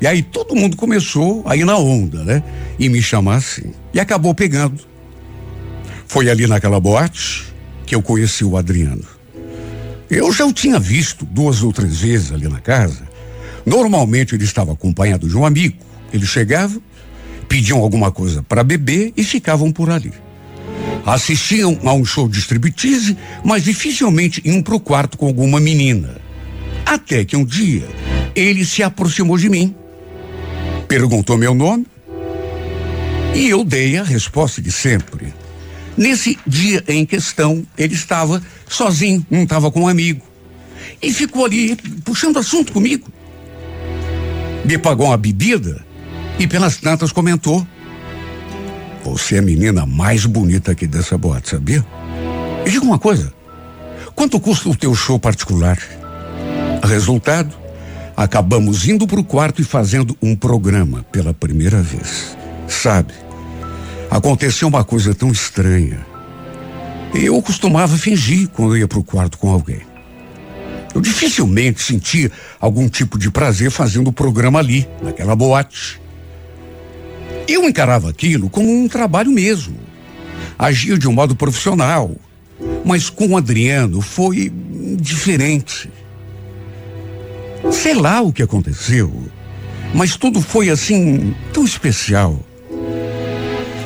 [0.00, 2.42] E aí todo mundo começou a ir na onda, né?
[2.78, 3.72] E me chamar assim.
[3.92, 4.80] E acabou pegando.
[6.06, 7.52] Foi ali naquela boate
[7.86, 9.04] que eu conheci o Adriano.
[10.10, 13.02] Eu já o tinha visto duas ou três vezes ali na casa.
[13.64, 15.78] Normalmente ele estava acompanhado de um amigo.
[16.14, 16.80] Eles chegavam,
[17.48, 20.12] pediam alguma coisa para beber e ficavam por ali.
[21.04, 26.16] Assistiam a um show de striptease, mas dificilmente iam para o quarto com alguma menina.
[26.86, 27.84] Até que um dia
[28.32, 29.74] ele se aproximou de mim,
[30.86, 31.84] perguntou meu nome
[33.34, 35.34] e eu dei a resposta de sempre.
[35.96, 40.22] Nesse dia em questão, ele estava sozinho, não estava com um amigo.
[41.02, 41.74] E ficou ali
[42.04, 43.12] puxando assunto comigo.
[44.64, 45.83] Me pagou uma bebida
[46.38, 47.66] e pelas tantas comentou.
[49.04, 51.84] Você é a menina mais bonita aqui dessa boate, sabia?
[52.64, 53.32] E diga uma coisa.
[54.14, 55.78] Quanto custa o teu show particular?
[56.82, 57.54] Resultado,
[58.16, 62.36] acabamos indo para o quarto e fazendo um programa pela primeira vez.
[62.66, 63.12] Sabe,
[64.10, 66.06] aconteceu uma coisa tão estranha.
[67.14, 69.82] Eu costumava fingir quando ia para o quarto com alguém.
[70.94, 76.00] Eu dificilmente sentia algum tipo de prazer fazendo o programa ali, naquela boate.
[77.46, 79.76] Eu encarava aquilo como um trabalho mesmo.
[80.58, 82.14] Agia de um modo profissional.
[82.84, 84.50] Mas com o Adriano foi
[85.00, 85.90] diferente.
[87.70, 89.10] Sei lá o que aconteceu,
[89.94, 92.38] mas tudo foi assim tão especial.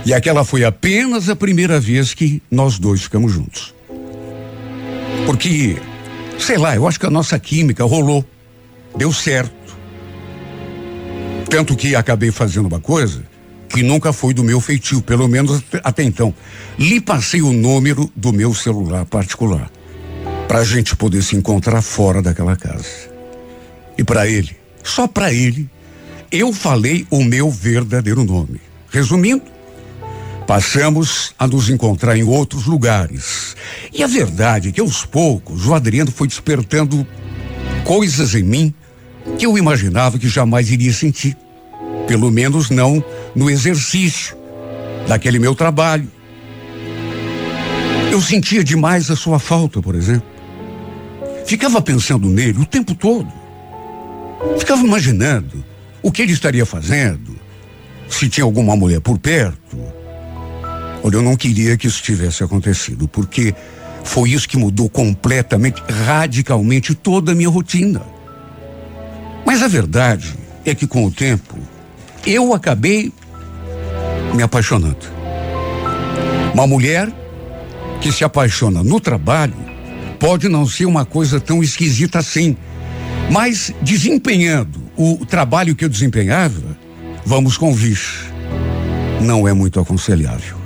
[0.05, 3.75] E aquela foi apenas a primeira vez que nós dois ficamos juntos.
[5.27, 5.77] Porque,
[6.39, 8.25] sei lá, eu acho que a nossa química rolou,
[8.97, 9.53] deu certo.
[11.49, 13.23] Tanto que acabei fazendo uma coisa
[13.69, 16.35] que nunca foi do meu feitio, pelo menos até então.
[16.79, 19.71] Lhe passei o número do meu celular particular,
[20.47, 23.11] para a gente poder se encontrar fora daquela casa.
[23.97, 25.69] E para ele, só para ele,
[26.31, 28.61] eu falei o meu verdadeiro nome.
[28.91, 29.43] Resumindo,
[30.47, 33.55] passamos a nos encontrar em outros lugares.
[33.93, 37.07] E a verdade é que aos poucos o Adriano foi despertando
[37.85, 38.75] coisas em mim
[39.39, 41.37] que eu imaginava que jamais iria sentir.
[42.09, 43.05] Pelo menos não
[43.37, 44.37] no exercício
[45.07, 46.11] daquele meu trabalho.
[48.11, 50.27] Eu sentia demais a sua falta, por exemplo.
[51.47, 53.31] Ficava pensando nele o tempo todo.
[54.59, 55.63] Ficava imaginando
[56.03, 57.37] o que ele estaria fazendo,
[58.09, 59.77] se tinha alguma mulher por perto.
[61.03, 63.55] Olha, eu não queria que isso tivesse acontecido, porque
[64.03, 68.01] foi isso que mudou completamente, radicalmente toda a minha rotina.
[69.45, 71.59] Mas a verdade é que com o tempo
[72.27, 73.13] eu acabei
[74.35, 75.07] me apaixonando.
[76.55, 77.11] Uma mulher
[78.01, 79.57] que se apaixona no trabalho
[80.19, 82.57] pode não ser uma coisa tão esquisita assim,
[83.31, 86.77] mas desempenhando o trabalho que eu desempenhava,
[87.25, 88.01] vamos convir,
[89.21, 90.57] não é muito aconselhável.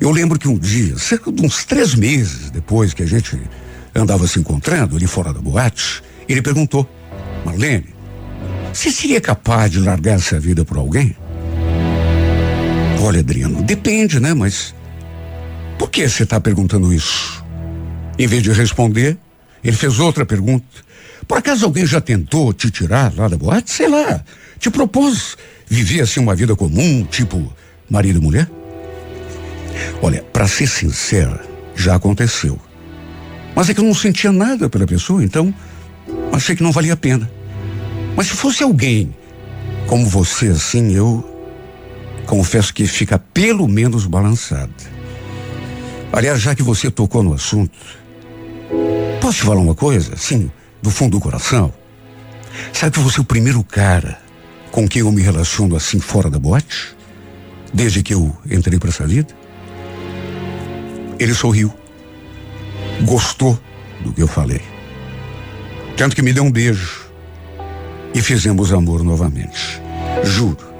[0.00, 3.38] Eu lembro que um dia, cerca de uns três meses depois que a gente
[3.94, 6.88] andava se encontrando ali fora da boate, ele perguntou:
[7.44, 7.94] Marlene,
[8.72, 11.16] você seria capaz de largar essa vida por alguém?
[13.02, 14.34] Olha, Adriano, depende, né?
[14.34, 14.74] Mas
[15.78, 17.44] por que você está perguntando isso?
[18.18, 19.16] Em vez de responder,
[19.64, 20.66] ele fez outra pergunta.
[21.26, 23.70] Por acaso alguém já tentou te tirar lá da boate?
[23.70, 24.22] Sei lá.
[24.58, 27.52] Te propôs viver assim uma vida comum, tipo
[27.88, 28.50] marido e mulher?
[30.02, 31.40] Olha, para ser sincera,
[31.74, 32.60] já aconteceu.
[33.54, 35.54] Mas é que eu não sentia nada pela pessoa, então
[36.32, 37.30] achei que não valia a pena.
[38.16, 39.14] Mas se fosse alguém
[39.86, 41.24] como você assim, eu
[42.26, 44.72] confesso que fica pelo menos balançado.
[46.12, 47.76] Aliás, já que você tocou no assunto,
[49.20, 50.50] posso te falar uma coisa, sim,
[50.82, 51.72] do fundo do coração?
[52.72, 54.20] Sabe que você é o primeiro cara
[54.70, 56.96] com quem eu me relaciono assim fora da boate?
[57.72, 59.34] Desde que eu entrei para essa vida?
[61.18, 61.72] Ele sorriu.
[63.02, 63.58] Gostou
[64.00, 64.62] do que eu falei.
[65.96, 66.99] Tanto que me deu um beijo.
[68.14, 69.80] E fizemos amor novamente.
[70.24, 70.70] Juro.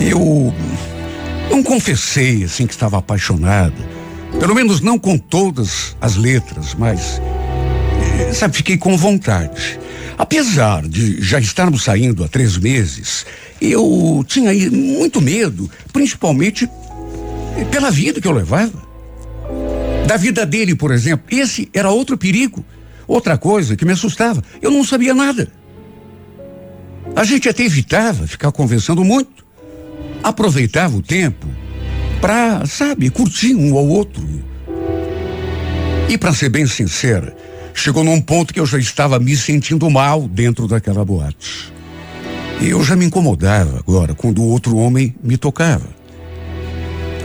[0.00, 0.52] Eu
[1.50, 3.94] não confessei assim que estava apaixonada.
[4.38, 7.20] Pelo menos não com todas as letras, mas
[8.18, 9.78] eh, sabe, fiquei com vontade.
[10.18, 13.24] Apesar de já estarmos saindo há três meses,
[13.60, 16.68] eu tinha muito medo, principalmente
[17.70, 18.84] pela vida que eu levava
[20.06, 21.26] da vida dele, por exemplo.
[21.30, 22.64] Esse era outro perigo.
[23.06, 24.42] Outra coisa que me assustava.
[24.60, 25.50] Eu não sabia nada.
[27.16, 29.44] A gente até evitava ficar conversando muito.
[30.22, 31.46] Aproveitava o tempo
[32.20, 34.26] para, sabe, curtir um ao outro.
[36.08, 37.36] E para ser bem sincera,
[37.72, 41.72] chegou num ponto que eu já estava me sentindo mal dentro daquela boate.
[42.60, 45.86] E eu já me incomodava agora quando o outro homem me tocava.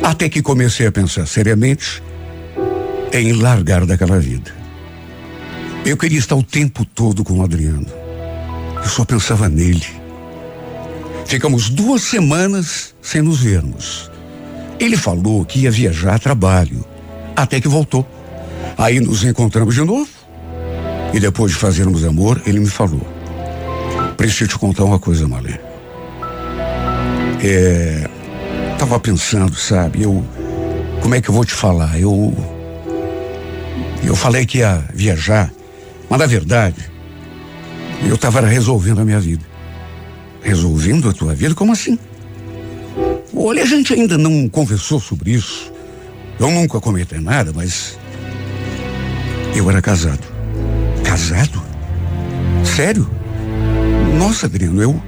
[0.03, 2.01] Até que comecei a pensar seriamente
[3.11, 4.51] em largar daquela vida.
[5.85, 8.08] Eu queria estar o tempo todo com o Adriano.
[8.83, 9.85] Eu só pensava nele.
[11.25, 14.09] Ficamos duas semanas sem nos vermos.
[14.79, 16.83] Ele falou que ia viajar a trabalho,
[17.35, 18.07] até que voltou.
[18.77, 20.09] Aí nos encontramos de novo.
[21.13, 23.01] E depois de fazermos amor, ele me falou:
[24.15, 25.55] Preciso te contar uma coisa, Malê.
[27.43, 28.09] É.
[28.77, 30.03] Tava pensando, sabe?
[30.03, 30.23] Eu.
[31.01, 31.99] Como é que eu vou te falar?
[31.99, 32.33] Eu
[34.03, 35.51] eu falei que ia viajar,
[36.09, 36.89] mas na verdade,
[38.07, 39.43] eu estava resolvendo a minha vida.
[40.41, 41.53] Resolvendo a tua vida?
[41.53, 41.97] Como assim?
[43.35, 45.71] Olha, a gente ainda não conversou sobre isso.
[46.39, 47.97] Eu nunca comentei nada, mas.
[49.55, 50.25] Eu era casado.
[51.03, 51.61] Casado?
[52.63, 53.09] Sério?
[54.17, 55.01] Nossa, Adriano, eu.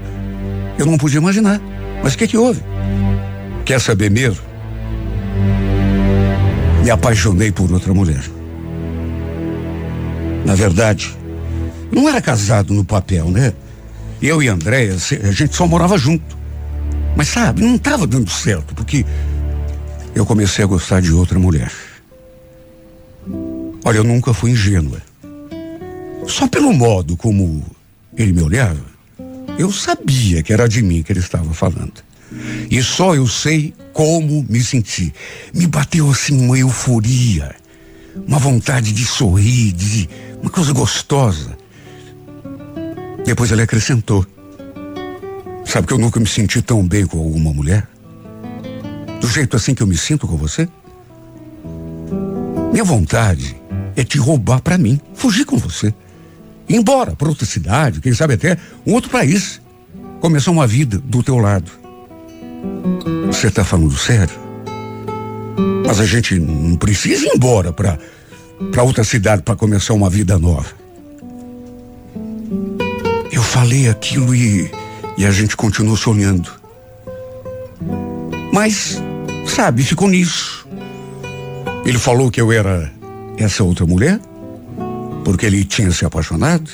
[0.78, 1.62] Eu não podia imaginar.
[2.04, 2.62] Mas o que, que houve?
[3.66, 4.44] Quer saber mesmo?
[6.84, 8.24] Me apaixonei por outra mulher.
[10.46, 11.16] Na verdade,
[11.92, 13.54] não era casado no papel, né?
[14.22, 16.38] Eu e Andréia, a gente só morava junto.
[17.16, 19.06] Mas sabe, não estava dando certo, porque
[20.16, 21.72] eu comecei a gostar de outra mulher.
[23.84, 25.02] Olha, eu nunca fui ingênua.
[26.28, 27.64] Só pelo modo como
[28.16, 28.86] ele me olhava,
[29.58, 32.04] eu sabia que era de mim que ele estava falando.
[32.70, 35.14] E só eu sei como me senti.
[35.54, 37.54] Me bateu assim uma euforia,
[38.28, 40.10] uma vontade de sorrir, de
[40.42, 41.58] uma coisa gostosa.
[43.26, 44.26] Depois ele acrescentou:
[45.66, 47.88] Sabe que eu nunca me senti tão bem com alguma mulher?
[49.20, 50.68] Do jeito assim que eu me sinto com você?
[52.72, 53.56] Minha vontade
[53.96, 55.94] é te roubar para mim, fugir com você.
[56.68, 59.62] Ir embora para outra cidade, quem sabe até um outro país.
[60.20, 61.72] Começar uma vida do teu lado.
[63.28, 64.36] Você tá falando sério?
[65.86, 67.98] Mas a gente não precisa ir embora para
[68.72, 70.81] para outra cidade para começar uma vida nova.
[73.52, 74.72] Falei aquilo e,
[75.18, 76.50] e a gente continuou se olhando.
[78.54, 78.98] Mas,
[79.46, 80.66] sabe, ficou nisso.
[81.84, 82.90] Ele falou que eu era
[83.38, 84.22] essa outra mulher,
[85.26, 86.72] porque ele tinha se apaixonado.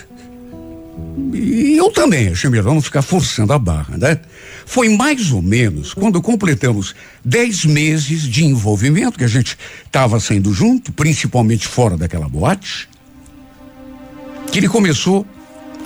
[1.34, 4.20] E eu também achei melhor não ficar forçando a barra, né?
[4.64, 6.94] Foi mais ou menos quando completamos
[7.26, 12.88] dez meses de envolvimento, que a gente estava saindo junto, principalmente fora daquela boate,
[14.52, 15.26] que ele começou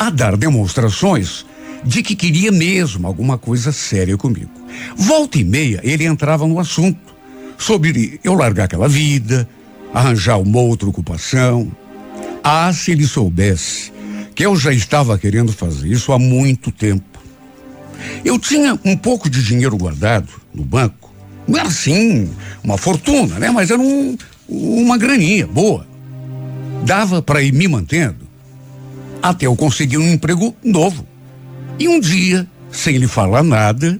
[0.02, 1.46] a dar demonstrações
[1.84, 4.50] de que queria mesmo alguma coisa séria comigo.
[4.96, 7.14] Volta e meia ele entrava no assunto
[7.56, 9.48] sobre eu largar aquela vida,
[9.94, 11.72] arranjar uma outra ocupação.
[12.44, 13.94] Ah, se ele soubesse
[14.34, 17.22] que eu já estava querendo fazer isso há muito tempo.
[18.26, 21.14] Eu tinha um pouco de dinheiro guardado no banco.
[21.48, 22.28] Não era assim
[22.64, 23.52] uma fortuna, né?
[23.52, 24.18] Mas era um,
[24.50, 25.86] uma graninha boa.
[26.84, 28.21] Dava para ir me mantendo
[29.22, 31.06] até eu conseguir um emprego novo.
[31.78, 34.00] E um dia, sem lhe falar nada,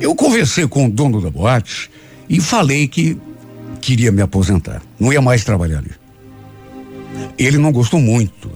[0.00, 1.90] eu conversei com o dono da boate
[2.28, 3.16] e falei que
[3.80, 4.82] queria me aposentar.
[4.98, 5.92] Não ia mais trabalhar ali.
[7.38, 8.50] Ele não gostou muito.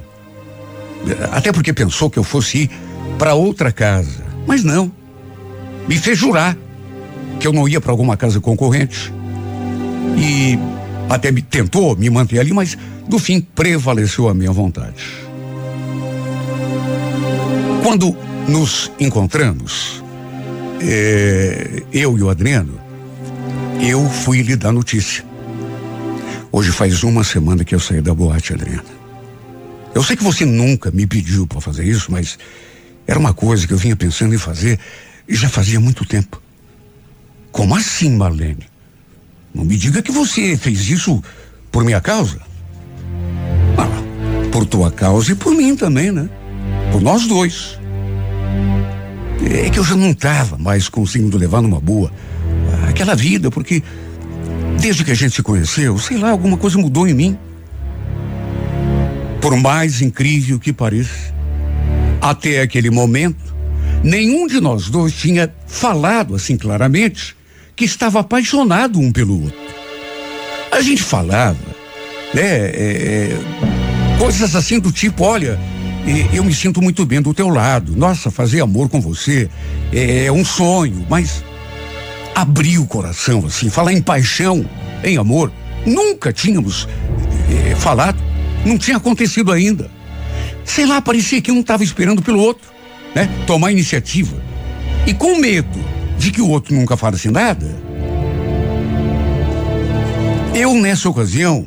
[1.33, 2.71] Até porque pensou que eu fosse ir
[3.19, 4.25] para outra casa.
[4.47, 4.91] Mas não.
[5.89, 6.57] Me fez jurar
[7.39, 9.13] que eu não ia para alguma casa concorrente.
[10.17, 10.59] E
[11.09, 12.77] até me tentou me manter ali, mas
[13.09, 14.95] no fim prevaleceu a minha vontade.
[17.91, 18.17] Quando
[18.47, 20.01] nos encontramos,
[20.81, 22.81] é, eu e o Adriano,
[23.81, 25.25] eu fui lhe dar notícia.
[26.53, 28.85] Hoje faz uma semana que eu saí da boate, Adriana.
[29.93, 32.39] Eu sei que você nunca me pediu para fazer isso, mas
[33.09, 34.79] era uma coisa que eu vinha pensando em fazer
[35.29, 36.41] e já fazia muito tempo.
[37.51, 38.69] Como assim, Marlene?
[39.53, 41.21] Não me diga que você fez isso
[41.73, 42.41] por minha causa.
[43.77, 46.31] Ah, por tua causa e por mim também, né?
[46.93, 47.80] Por nós dois.
[49.67, 52.13] É que eu já não estava mais conseguindo levar numa boa
[52.89, 53.83] aquela vida, porque
[54.81, 57.39] desde que a gente se conheceu, sei lá, alguma coisa mudou em mim.
[59.41, 61.35] Por mais incrível que pareça,
[62.21, 63.55] até aquele momento,
[64.05, 67.35] nenhum de nós dois tinha falado assim claramente
[67.75, 69.59] que estava apaixonado um pelo outro.
[70.71, 71.57] A gente falava,
[72.35, 73.37] né, é,
[74.19, 75.59] coisas assim do tipo, olha,
[76.33, 77.95] eu me sinto muito bem do teu lado.
[77.97, 79.49] Nossa, fazer amor com você
[79.93, 81.45] é, é um sonho, mas
[82.35, 84.65] abrir o coração assim, falar em paixão,
[85.05, 85.53] em amor,
[85.85, 86.89] nunca tínhamos
[87.69, 88.19] é, falado.
[88.65, 89.91] Não tinha acontecido ainda.
[90.65, 92.69] Sei lá, parecia que um estava esperando pelo outro,
[93.15, 93.29] né?
[93.47, 94.37] Tomar iniciativa.
[95.07, 95.79] E com medo
[96.19, 97.67] de que o outro nunca falasse nada,
[100.55, 101.65] eu, nessa ocasião,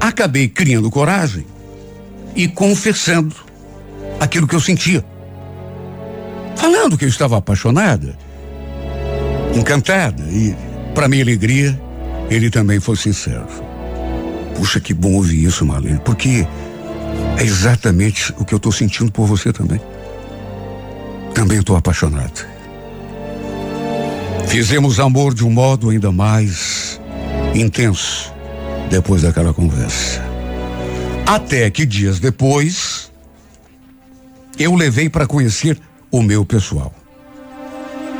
[0.00, 1.46] acabei criando coragem
[2.34, 3.43] e confessando
[4.20, 5.04] aquilo que eu sentia.
[6.56, 8.16] Falando que eu estava apaixonada,
[9.54, 10.54] encantada e,
[10.94, 11.78] para minha alegria,
[12.30, 13.46] ele também foi sincero.
[14.56, 16.46] Puxa, que bom ouvir isso, Marlene, porque
[17.38, 19.80] é exatamente o que eu estou sentindo por você também.
[21.34, 22.46] Também estou apaixonado.
[24.46, 27.00] Fizemos amor de um modo ainda mais
[27.54, 28.32] intenso
[28.88, 30.22] depois daquela conversa.
[31.26, 33.03] Até que dias depois,
[34.58, 35.78] eu levei para conhecer
[36.10, 36.94] o meu pessoal.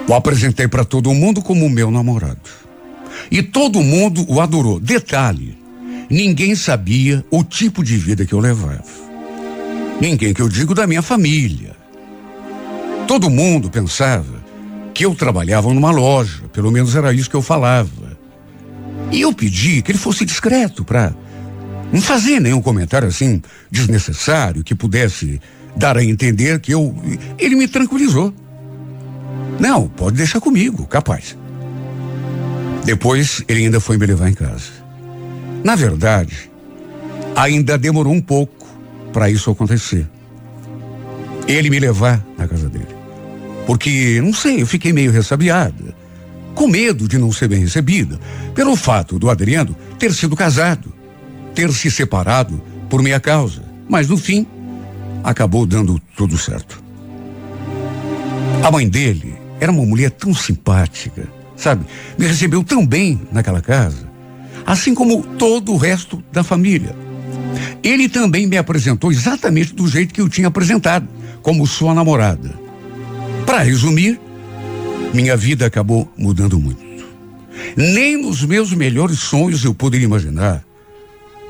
[0.09, 2.51] O apresentei para todo mundo como meu namorado.
[3.31, 4.79] E todo mundo o adorou.
[4.79, 5.57] Detalhe:
[6.11, 8.85] ninguém sabia o tipo de vida que eu levava.
[10.01, 11.75] Ninguém que eu digo da minha família.
[13.07, 14.43] Todo mundo pensava
[14.93, 18.17] que eu trabalhava numa loja, pelo menos era isso que eu falava.
[19.11, 21.15] E eu pedi que ele fosse discreto para
[21.93, 25.41] não fazer nenhum comentário assim desnecessário que pudesse
[25.77, 26.95] dar a entender que eu.
[27.39, 28.33] Ele me tranquilizou.
[29.59, 31.37] Não, pode deixar comigo, capaz.
[32.85, 34.85] Depois ele ainda foi me levar em casa.
[35.63, 36.51] Na verdade,
[37.35, 38.67] ainda demorou um pouco
[39.13, 40.07] para isso acontecer.
[41.47, 42.95] Ele me levar na casa dele.
[43.67, 45.95] Porque, não sei, eu fiquei meio ressabiada.
[46.55, 48.19] Com medo de não ser bem recebida.
[48.55, 50.93] Pelo fato do Adriano ter sido casado.
[51.55, 53.63] Ter se separado por minha causa.
[53.89, 54.47] Mas no fim,
[55.25, 56.85] acabou dando tudo certo.
[58.63, 61.87] A mãe dele era uma mulher tão simpática, sabe?
[62.19, 64.07] Me recebeu tão bem naquela casa,
[64.67, 66.95] assim como todo o resto da família.
[67.83, 71.09] Ele também me apresentou exatamente do jeito que eu tinha apresentado,
[71.43, 72.59] como sua namorada.
[73.47, 74.21] Para resumir,
[75.13, 76.83] minha vida acabou mudando muito.
[77.77, 80.65] Nem nos meus melhores sonhos eu poderia imaginar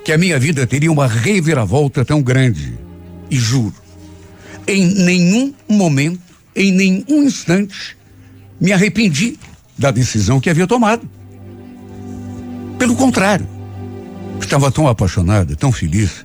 [0.04, 2.83] que a minha vida teria uma reviravolta tão grande.
[3.30, 3.74] E juro,
[4.66, 6.20] em nenhum momento,
[6.54, 7.96] em nenhum instante,
[8.60, 9.38] me arrependi
[9.76, 11.08] da decisão que havia tomado.
[12.78, 13.46] Pelo contrário,
[14.40, 16.24] estava tão apaixonada, tão feliz,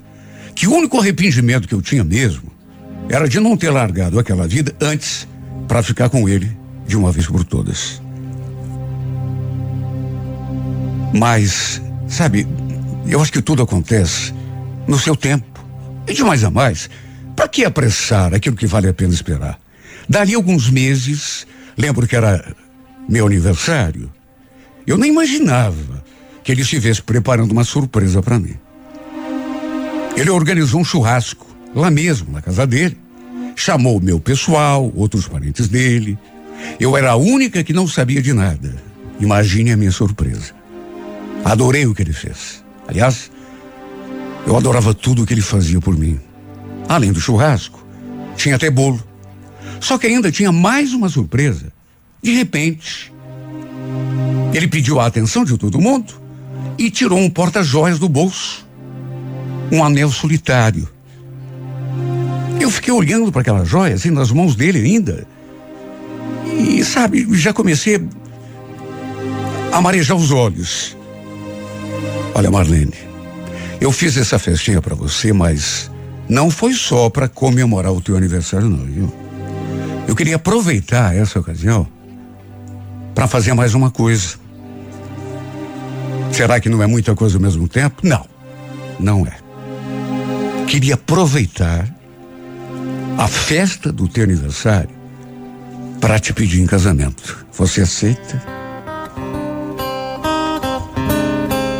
[0.56, 2.52] que o único arrependimento que eu tinha mesmo
[3.10, 5.28] era de não ter largado aquela vida antes
[5.68, 6.56] para ficar com ele
[6.88, 8.02] de uma vez por todas.
[11.14, 12.47] Mas, sabe,
[13.08, 14.34] eu acho que tudo acontece
[14.88, 15.49] no seu tempo.
[16.10, 16.89] E de mais a mais,
[17.36, 19.60] para que apressar aquilo que vale a pena esperar?
[20.10, 21.45] Dali alguns meses,
[21.78, 22.55] lembro que era
[23.07, 24.12] meu aniversário,
[24.88, 26.03] eu nem imaginava
[26.43, 28.55] que ele estivesse preparando uma surpresa para mim.
[30.18, 31.45] Ele organizou um churrasco
[31.76, 32.97] lá mesmo, na casa dele.
[33.55, 36.18] Chamou o meu pessoal, outros parentes dele.
[36.80, 38.76] Eu era a única que não sabia de nada.
[39.20, 40.53] Imagine a minha surpresa.
[41.45, 42.64] Adorei o que ele fez.
[42.88, 43.30] Aliás,
[44.46, 46.20] eu adorava tudo o que ele fazia por mim.
[46.88, 47.86] Além do churrasco,
[48.36, 49.02] tinha até bolo.
[49.80, 51.72] Só que ainda tinha mais uma surpresa.
[52.22, 53.14] De repente,
[54.54, 56.14] ele pediu a atenção de todo mundo
[56.78, 58.68] e tirou um porta-joias do bolso.
[59.72, 60.90] Um anel solitário.
[62.60, 65.28] Eu fiquei olhando para aquelas joias, assim, nas mãos dele ainda.
[66.46, 68.02] E, sabe, já comecei
[69.72, 70.98] a marejar os olhos.
[72.34, 73.09] Olha, Marlene,
[73.80, 75.90] eu fiz essa festinha para você, mas
[76.28, 79.14] não foi só para comemorar o teu aniversário, não, viu?
[80.08, 81.88] Eu queria aproveitar essa ocasião
[83.16, 84.36] para fazer mais uma coisa.
[86.32, 88.02] Será que não é muita coisa ao mesmo tempo?
[88.04, 88.26] Não,
[89.00, 89.38] não é.
[90.68, 91.88] Queria aproveitar
[93.18, 94.90] a festa do teu aniversário
[96.00, 97.46] para te pedir em casamento.
[97.54, 98.42] Você aceita?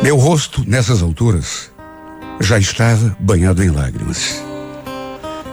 [0.02, 1.69] Meu rosto, nessas alturas,
[2.40, 4.42] já estava banhado em lágrimas.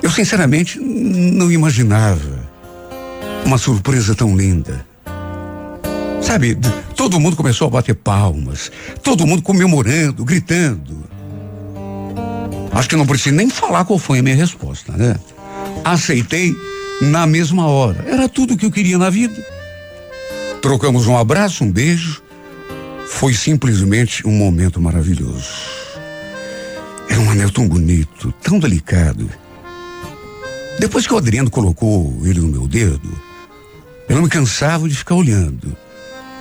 [0.02, 2.48] Eu, sinceramente, não imaginava
[3.46, 4.86] uma surpresa tão linda.
[6.22, 6.58] Sabe,
[6.96, 8.72] todo mundo começou a bater palmas,
[9.04, 11.06] todo mundo comemorando, gritando.
[12.72, 15.16] Acho que não preciso nem falar qual foi a minha resposta, né?
[15.84, 16.56] Aceitei
[17.02, 18.04] na mesma hora.
[18.08, 19.36] Era tudo o que eu queria na vida.
[20.62, 22.22] Trocamos um abraço, um beijo
[23.08, 25.50] foi simplesmente um momento maravilhoso.
[27.18, 29.28] Era um anel tão bonito, tão delicado.
[30.80, 33.10] Depois que o Adriano colocou ele no meu dedo,
[34.08, 35.76] eu não me cansava de ficar olhando,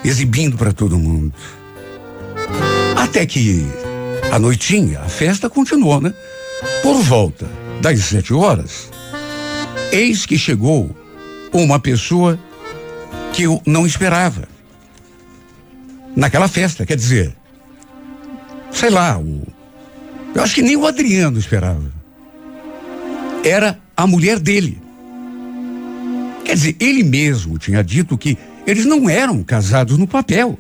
[0.05, 1.33] exibindo para todo mundo.
[2.95, 3.65] Até que
[4.31, 6.13] a noitinha, a festa continuou, né?
[6.83, 7.49] Por volta
[7.81, 8.91] das sete horas,
[9.91, 10.95] eis que chegou
[11.55, 12.39] uma pessoa
[13.33, 14.47] que eu não esperava
[16.15, 16.85] naquela festa.
[16.85, 17.35] Quer dizer,
[18.71, 19.56] sei lá, o,
[20.37, 21.91] eu acho que nem o Adriano esperava.
[23.43, 24.79] Era a mulher dele.
[26.45, 30.59] Quer dizer, ele mesmo tinha dito que eles não eram casados no papel,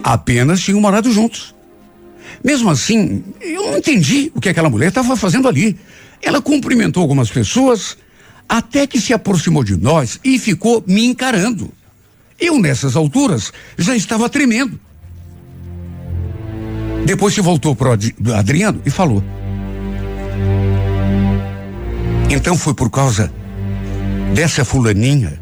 [0.00, 1.52] apenas tinham morado juntos.
[2.42, 5.76] Mesmo assim, eu não entendi o que aquela mulher estava fazendo ali.
[6.22, 7.98] Ela cumprimentou algumas pessoas,
[8.48, 11.72] até que se aproximou de nós e ficou me encarando.
[12.38, 14.78] Eu, nessas alturas, já estava tremendo.
[17.04, 19.22] Depois se voltou para o Adriano e falou:
[22.30, 23.30] Então foi por causa
[24.34, 25.38] dessa fulaninha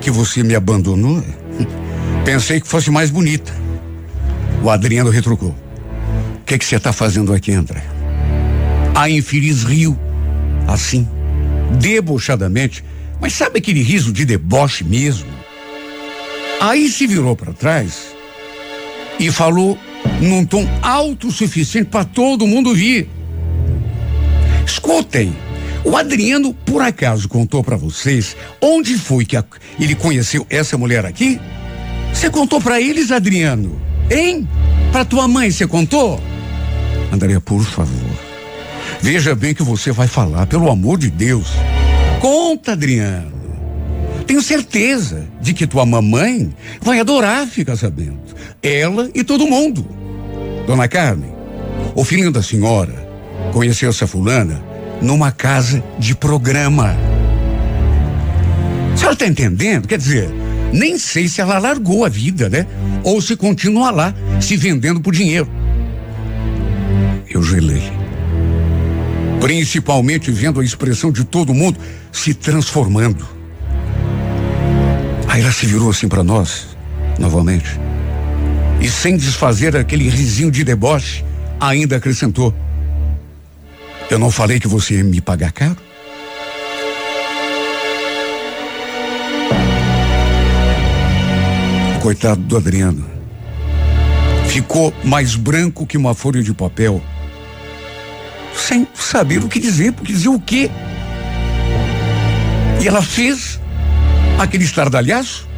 [0.00, 1.22] que você me abandonou?
[2.24, 3.52] Pensei que fosse mais bonita.
[4.62, 5.54] O Adriano retrucou:
[6.40, 7.82] O que, que você está fazendo aqui, André?
[8.94, 9.96] A infeliz riu,
[10.66, 11.08] assim,
[11.80, 12.84] debochadamente,
[13.20, 15.30] mas sabe aquele riso de deboche mesmo?
[16.60, 18.14] Aí se virou para trás
[19.18, 19.78] e falou
[20.20, 23.08] num tom alto o suficiente para todo mundo ouvir.
[24.66, 25.34] Escutem,
[25.84, 29.44] o Adriano por acaso contou para vocês onde foi que a,
[29.78, 31.40] ele conheceu essa mulher aqui?
[32.12, 33.80] Você contou para eles, Adriano?
[34.10, 34.48] Hein?
[34.92, 36.20] Para tua mãe você contou?
[37.12, 38.10] Andréia, por favor.
[39.00, 41.48] Veja bem que você vai falar, pelo amor de Deus.
[42.20, 43.32] Conta, Adriano.
[44.30, 48.20] Tenho certeza de que tua mamãe vai adorar ficar sabendo.
[48.62, 49.84] Ela e todo mundo.
[50.68, 51.32] Dona Carmen,
[51.96, 52.94] o filhinho da senhora
[53.52, 54.64] conheceu essa fulana
[55.02, 56.96] numa casa de programa.
[58.94, 59.88] A senhora está entendendo?
[59.88, 60.30] Quer dizer,
[60.72, 62.68] nem sei se ela largou a vida, né?
[63.02, 65.50] Ou se continua lá, se vendendo por dinheiro.
[67.28, 67.82] Eu gelei.
[69.40, 71.80] Principalmente vendo a expressão de todo mundo
[72.12, 73.39] se transformando.
[75.30, 76.76] Aí ela se virou assim para nós,
[77.16, 77.78] novamente.
[78.80, 81.24] E sem desfazer aquele risinho de deboche,
[81.60, 82.52] ainda acrescentou:
[84.10, 85.76] Eu não falei que você ia me pagar caro?
[92.02, 93.08] Coitado do Adriano.
[94.48, 97.00] Ficou mais branco que uma folha de papel.
[98.52, 100.68] Sem saber o que dizer, porque dizer o quê?
[102.82, 103.49] E ela fez
[104.42, 105.48] aquele estardalhaço,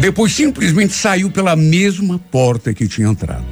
[0.00, 3.44] depois simplesmente saiu pela mesma porta que tinha entrado.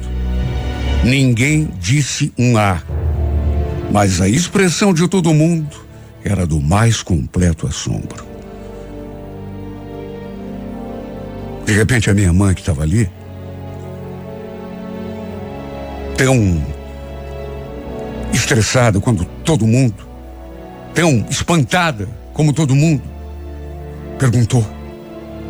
[1.03, 2.81] Ninguém disse um A,
[3.91, 5.75] mas a expressão de todo mundo
[6.23, 8.25] era do mais completo assombro.
[11.65, 13.09] De repente, a minha mãe que estava ali,
[16.17, 16.61] tão
[18.33, 20.07] estressada quando todo mundo,
[20.93, 23.10] tão espantada como todo mundo,
[24.21, 24.65] perguntou,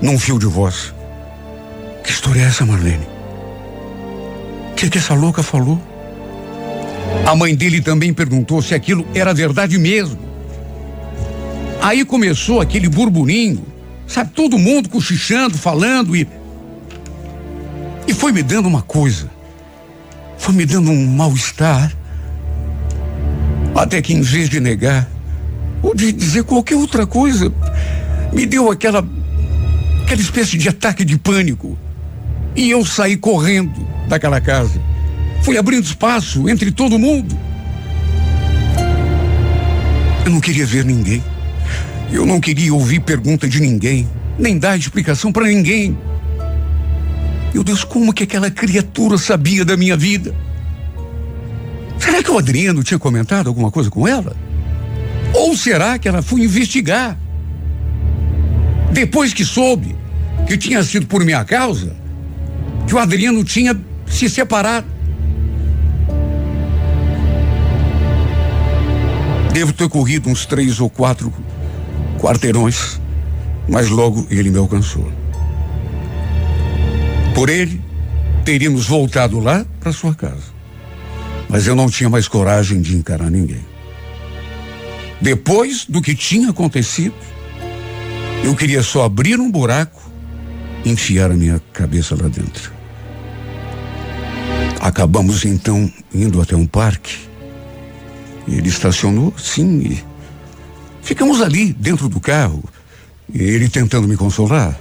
[0.01, 0.93] num fio de voz:
[2.03, 3.05] Que história é essa, Marlene?
[4.71, 5.79] O que, que essa louca falou?
[7.25, 10.17] A mãe dele também perguntou se aquilo era verdade mesmo.
[11.81, 13.71] Aí começou aquele burburinho
[14.11, 16.27] Sabe, todo mundo cochichando, falando e.
[18.05, 19.31] E foi me dando uma coisa.
[20.37, 21.95] Foi me dando um mal-estar.
[23.73, 25.07] Até que em vez de negar,
[25.81, 27.53] ou de dizer qualquer outra coisa,
[28.31, 29.05] me deu aquela.
[30.03, 31.77] aquela espécie de ataque de pânico.
[32.55, 34.81] E eu saí correndo daquela casa.
[35.41, 37.37] Fui abrindo espaço entre todo mundo.
[40.25, 41.23] Eu não queria ver ninguém.
[42.11, 44.07] Eu não queria ouvir pergunta de ninguém,
[44.37, 45.97] nem dar explicação para ninguém.
[47.53, 50.35] Meu Deus, como que aquela criatura sabia da minha vida?
[51.97, 54.35] Será que o Adriano tinha comentado alguma coisa com ela?
[55.33, 57.17] Ou será que ela foi investigar?
[58.91, 59.95] Depois que soube
[60.47, 61.95] que tinha sido por minha causa,
[62.87, 64.87] que o Adriano tinha se separado.
[69.53, 71.33] Devo ter corrido uns três ou quatro
[72.19, 72.99] quarteirões,
[73.67, 75.11] mas logo ele me alcançou.
[77.33, 77.81] Por ele,
[78.43, 80.51] teríamos voltado lá para sua casa.
[81.49, 83.65] Mas eu não tinha mais coragem de encarar ninguém.
[85.19, 87.13] Depois do que tinha acontecido,
[88.43, 90.01] eu queria só abrir um buraco
[90.83, 92.71] e enfiar a minha cabeça lá dentro.
[94.79, 97.17] Acabamos então indo até um parque.
[98.47, 100.11] Ele estacionou, sim, e
[101.01, 102.63] Ficamos ali, dentro do carro,
[103.33, 104.79] ele tentando me consolar.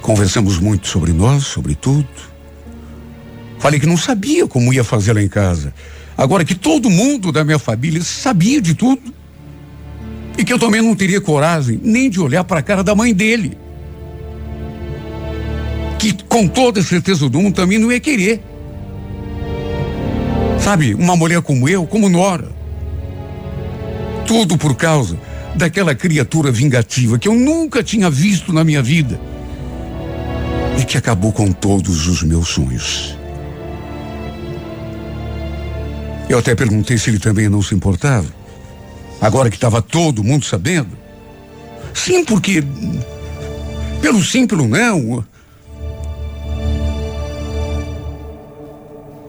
[0.00, 2.08] Conversamos muito sobre nós, sobre tudo.
[3.58, 5.72] Falei que não sabia como ia fazer lá em casa.
[6.18, 9.14] Agora que todo mundo da minha família sabia de tudo.
[10.36, 13.12] E que eu também não teria coragem nem de olhar para a cara da mãe
[13.12, 13.56] dele.
[15.98, 18.42] Que com toda certeza do mundo também não ia querer.
[20.58, 22.62] Sabe, uma mulher como eu, como Nora
[24.32, 25.18] tudo por causa
[25.54, 29.20] daquela criatura vingativa que eu nunca tinha visto na minha vida
[30.80, 33.14] e que acabou com todos os meus sonhos.
[36.28, 38.41] Eu até perguntei se ele também não se importava.
[39.22, 40.98] Agora que estava todo mundo sabendo.
[41.94, 42.60] Sim, porque
[44.00, 45.24] pelo sim, pelo não.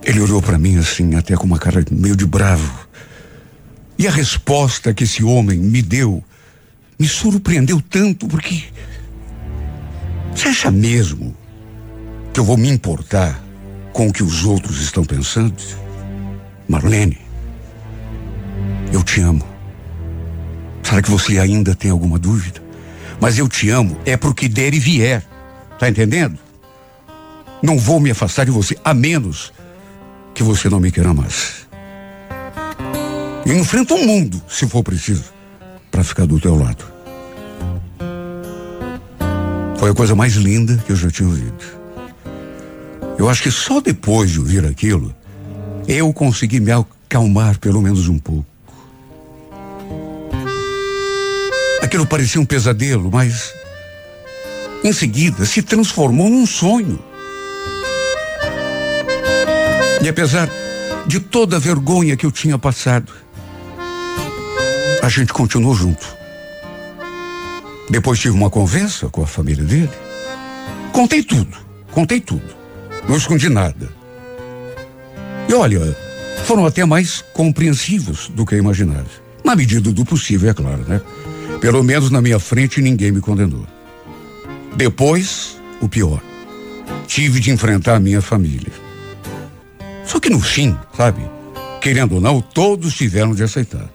[0.03, 2.87] Ele olhou para mim assim, até com uma cara meio de bravo.
[3.95, 6.23] E a resposta que esse homem me deu
[6.97, 8.63] me surpreendeu tanto porque.
[10.35, 11.37] Você acha mesmo
[12.33, 13.39] que eu vou me importar
[13.93, 15.53] com o que os outros estão pensando?
[16.67, 17.19] Marlene,
[18.91, 19.52] eu te amo.
[20.83, 22.61] Será que você ainda tem alguma dúvida?
[23.19, 25.23] Mas eu te amo é porque der e vier.
[25.79, 26.37] Tá entendendo?
[27.61, 29.53] Não vou me afastar de você, a menos
[30.33, 31.65] que você não me queira mais.
[33.45, 35.33] E enfrenta o mundo, se for preciso,
[35.89, 36.85] para ficar do teu lado.
[39.77, 41.63] Foi a coisa mais linda que eu já tinha ouvido.
[43.17, 45.13] Eu acho que só depois de ouvir aquilo,
[45.87, 48.52] eu consegui me acalmar pelo menos um pouco.
[51.83, 53.53] Aquilo parecia um pesadelo, mas
[54.85, 56.97] em seguida se transformou num sonho.
[60.01, 60.49] E apesar
[61.05, 63.11] de toda a vergonha que eu tinha passado,
[65.01, 66.07] a gente continuou junto.
[67.89, 69.91] Depois tive uma conversa com a família dele.
[70.93, 71.57] Contei tudo,
[71.91, 72.55] contei tudo.
[73.09, 73.89] Não escondi nada.
[75.49, 75.97] E olha,
[76.45, 79.21] foram até mais compreensivos do que eu imaginava.
[79.43, 81.01] Na medida do possível, é claro, né?
[81.63, 83.65] Pelo menos na minha frente ninguém me condenou.
[84.75, 86.21] Depois, o pior.
[87.07, 88.73] Tive de enfrentar a minha família.
[90.05, 91.21] Só que no fim, sabe?
[91.79, 93.89] Querendo ou não, todos tiveram de aceitar.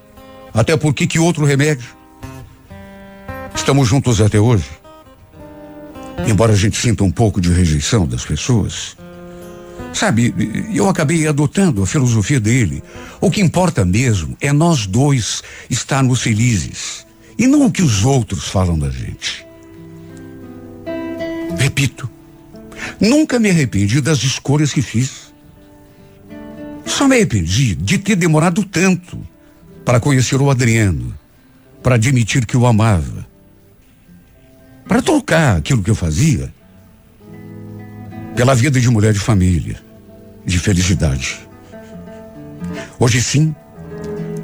[0.55, 1.87] Até porque que outro remédio?
[3.55, 4.65] Estamos juntos até hoje.
[6.27, 8.97] Embora a gente sinta um pouco de rejeição das pessoas,
[9.93, 10.35] sabe,
[10.73, 12.83] eu acabei adotando a filosofia dele.
[13.21, 17.07] O que importa mesmo é nós dois estarmos felizes
[17.39, 19.47] e não o que os outros falam da gente.
[21.57, 22.11] Repito,
[23.01, 25.33] nunca me arrependi das escolhas que fiz.
[26.85, 29.19] Só me arrependi de ter demorado tanto
[29.85, 31.17] para conhecer o Adriano,
[31.83, 33.27] para admitir que o amava,
[34.87, 36.53] para trocar aquilo que eu fazia
[38.35, 39.81] pela vida de mulher de família,
[40.45, 41.39] de felicidade.
[42.99, 43.55] Hoje sim,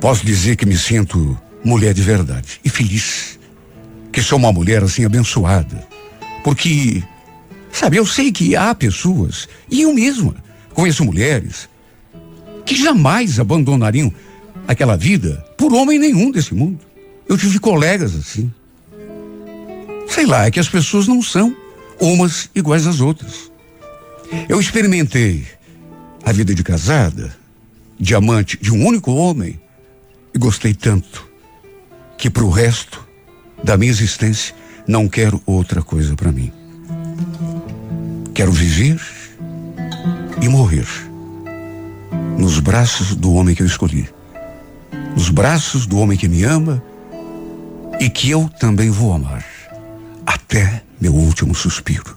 [0.01, 3.39] posso dizer que me sinto mulher de verdade e feliz.
[4.12, 5.87] Que sou uma mulher assim abençoada.
[6.45, 7.03] Porque,
[7.73, 10.37] sabe, eu sei que há pessoas, e eu mesma
[10.73, 11.69] conheço mulheres,
[12.67, 14.12] que jamais abandonariam
[14.69, 16.81] aquela vida por homem nenhum desse mundo.
[17.29, 18.53] Eu tive colegas assim.
[20.09, 21.57] Sei lá, é que as pessoas não são
[21.99, 23.51] umas iguais às outras.
[24.49, 25.45] Eu experimentei
[26.25, 27.35] a vida de casada,
[27.99, 29.61] de amante de um único homem,
[30.35, 31.34] e gostei tanto
[32.17, 33.07] que para o resto
[33.62, 34.55] da minha existência
[34.87, 36.53] não quero outra coisa para mim.
[38.35, 39.01] Quero viver
[40.41, 40.87] e morrer
[42.39, 44.09] nos braços do homem que eu escolhi,
[45.17, 46.83] nos braços do homem que me ama
[48.01, 49.45] e que eu também vou amar
[50.27, 52.17] até meu último suspiro.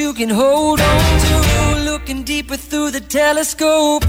[0.00, 1.34] you can hold on to.
[1.90, 4.04] Looking deeper through the telescope,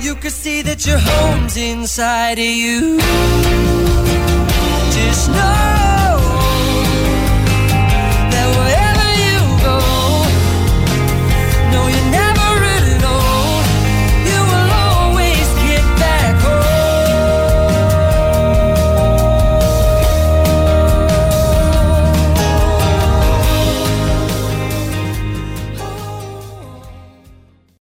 [0.00, 2.98] you can see that your home's inside of you.
[4.96, 5.73] Just know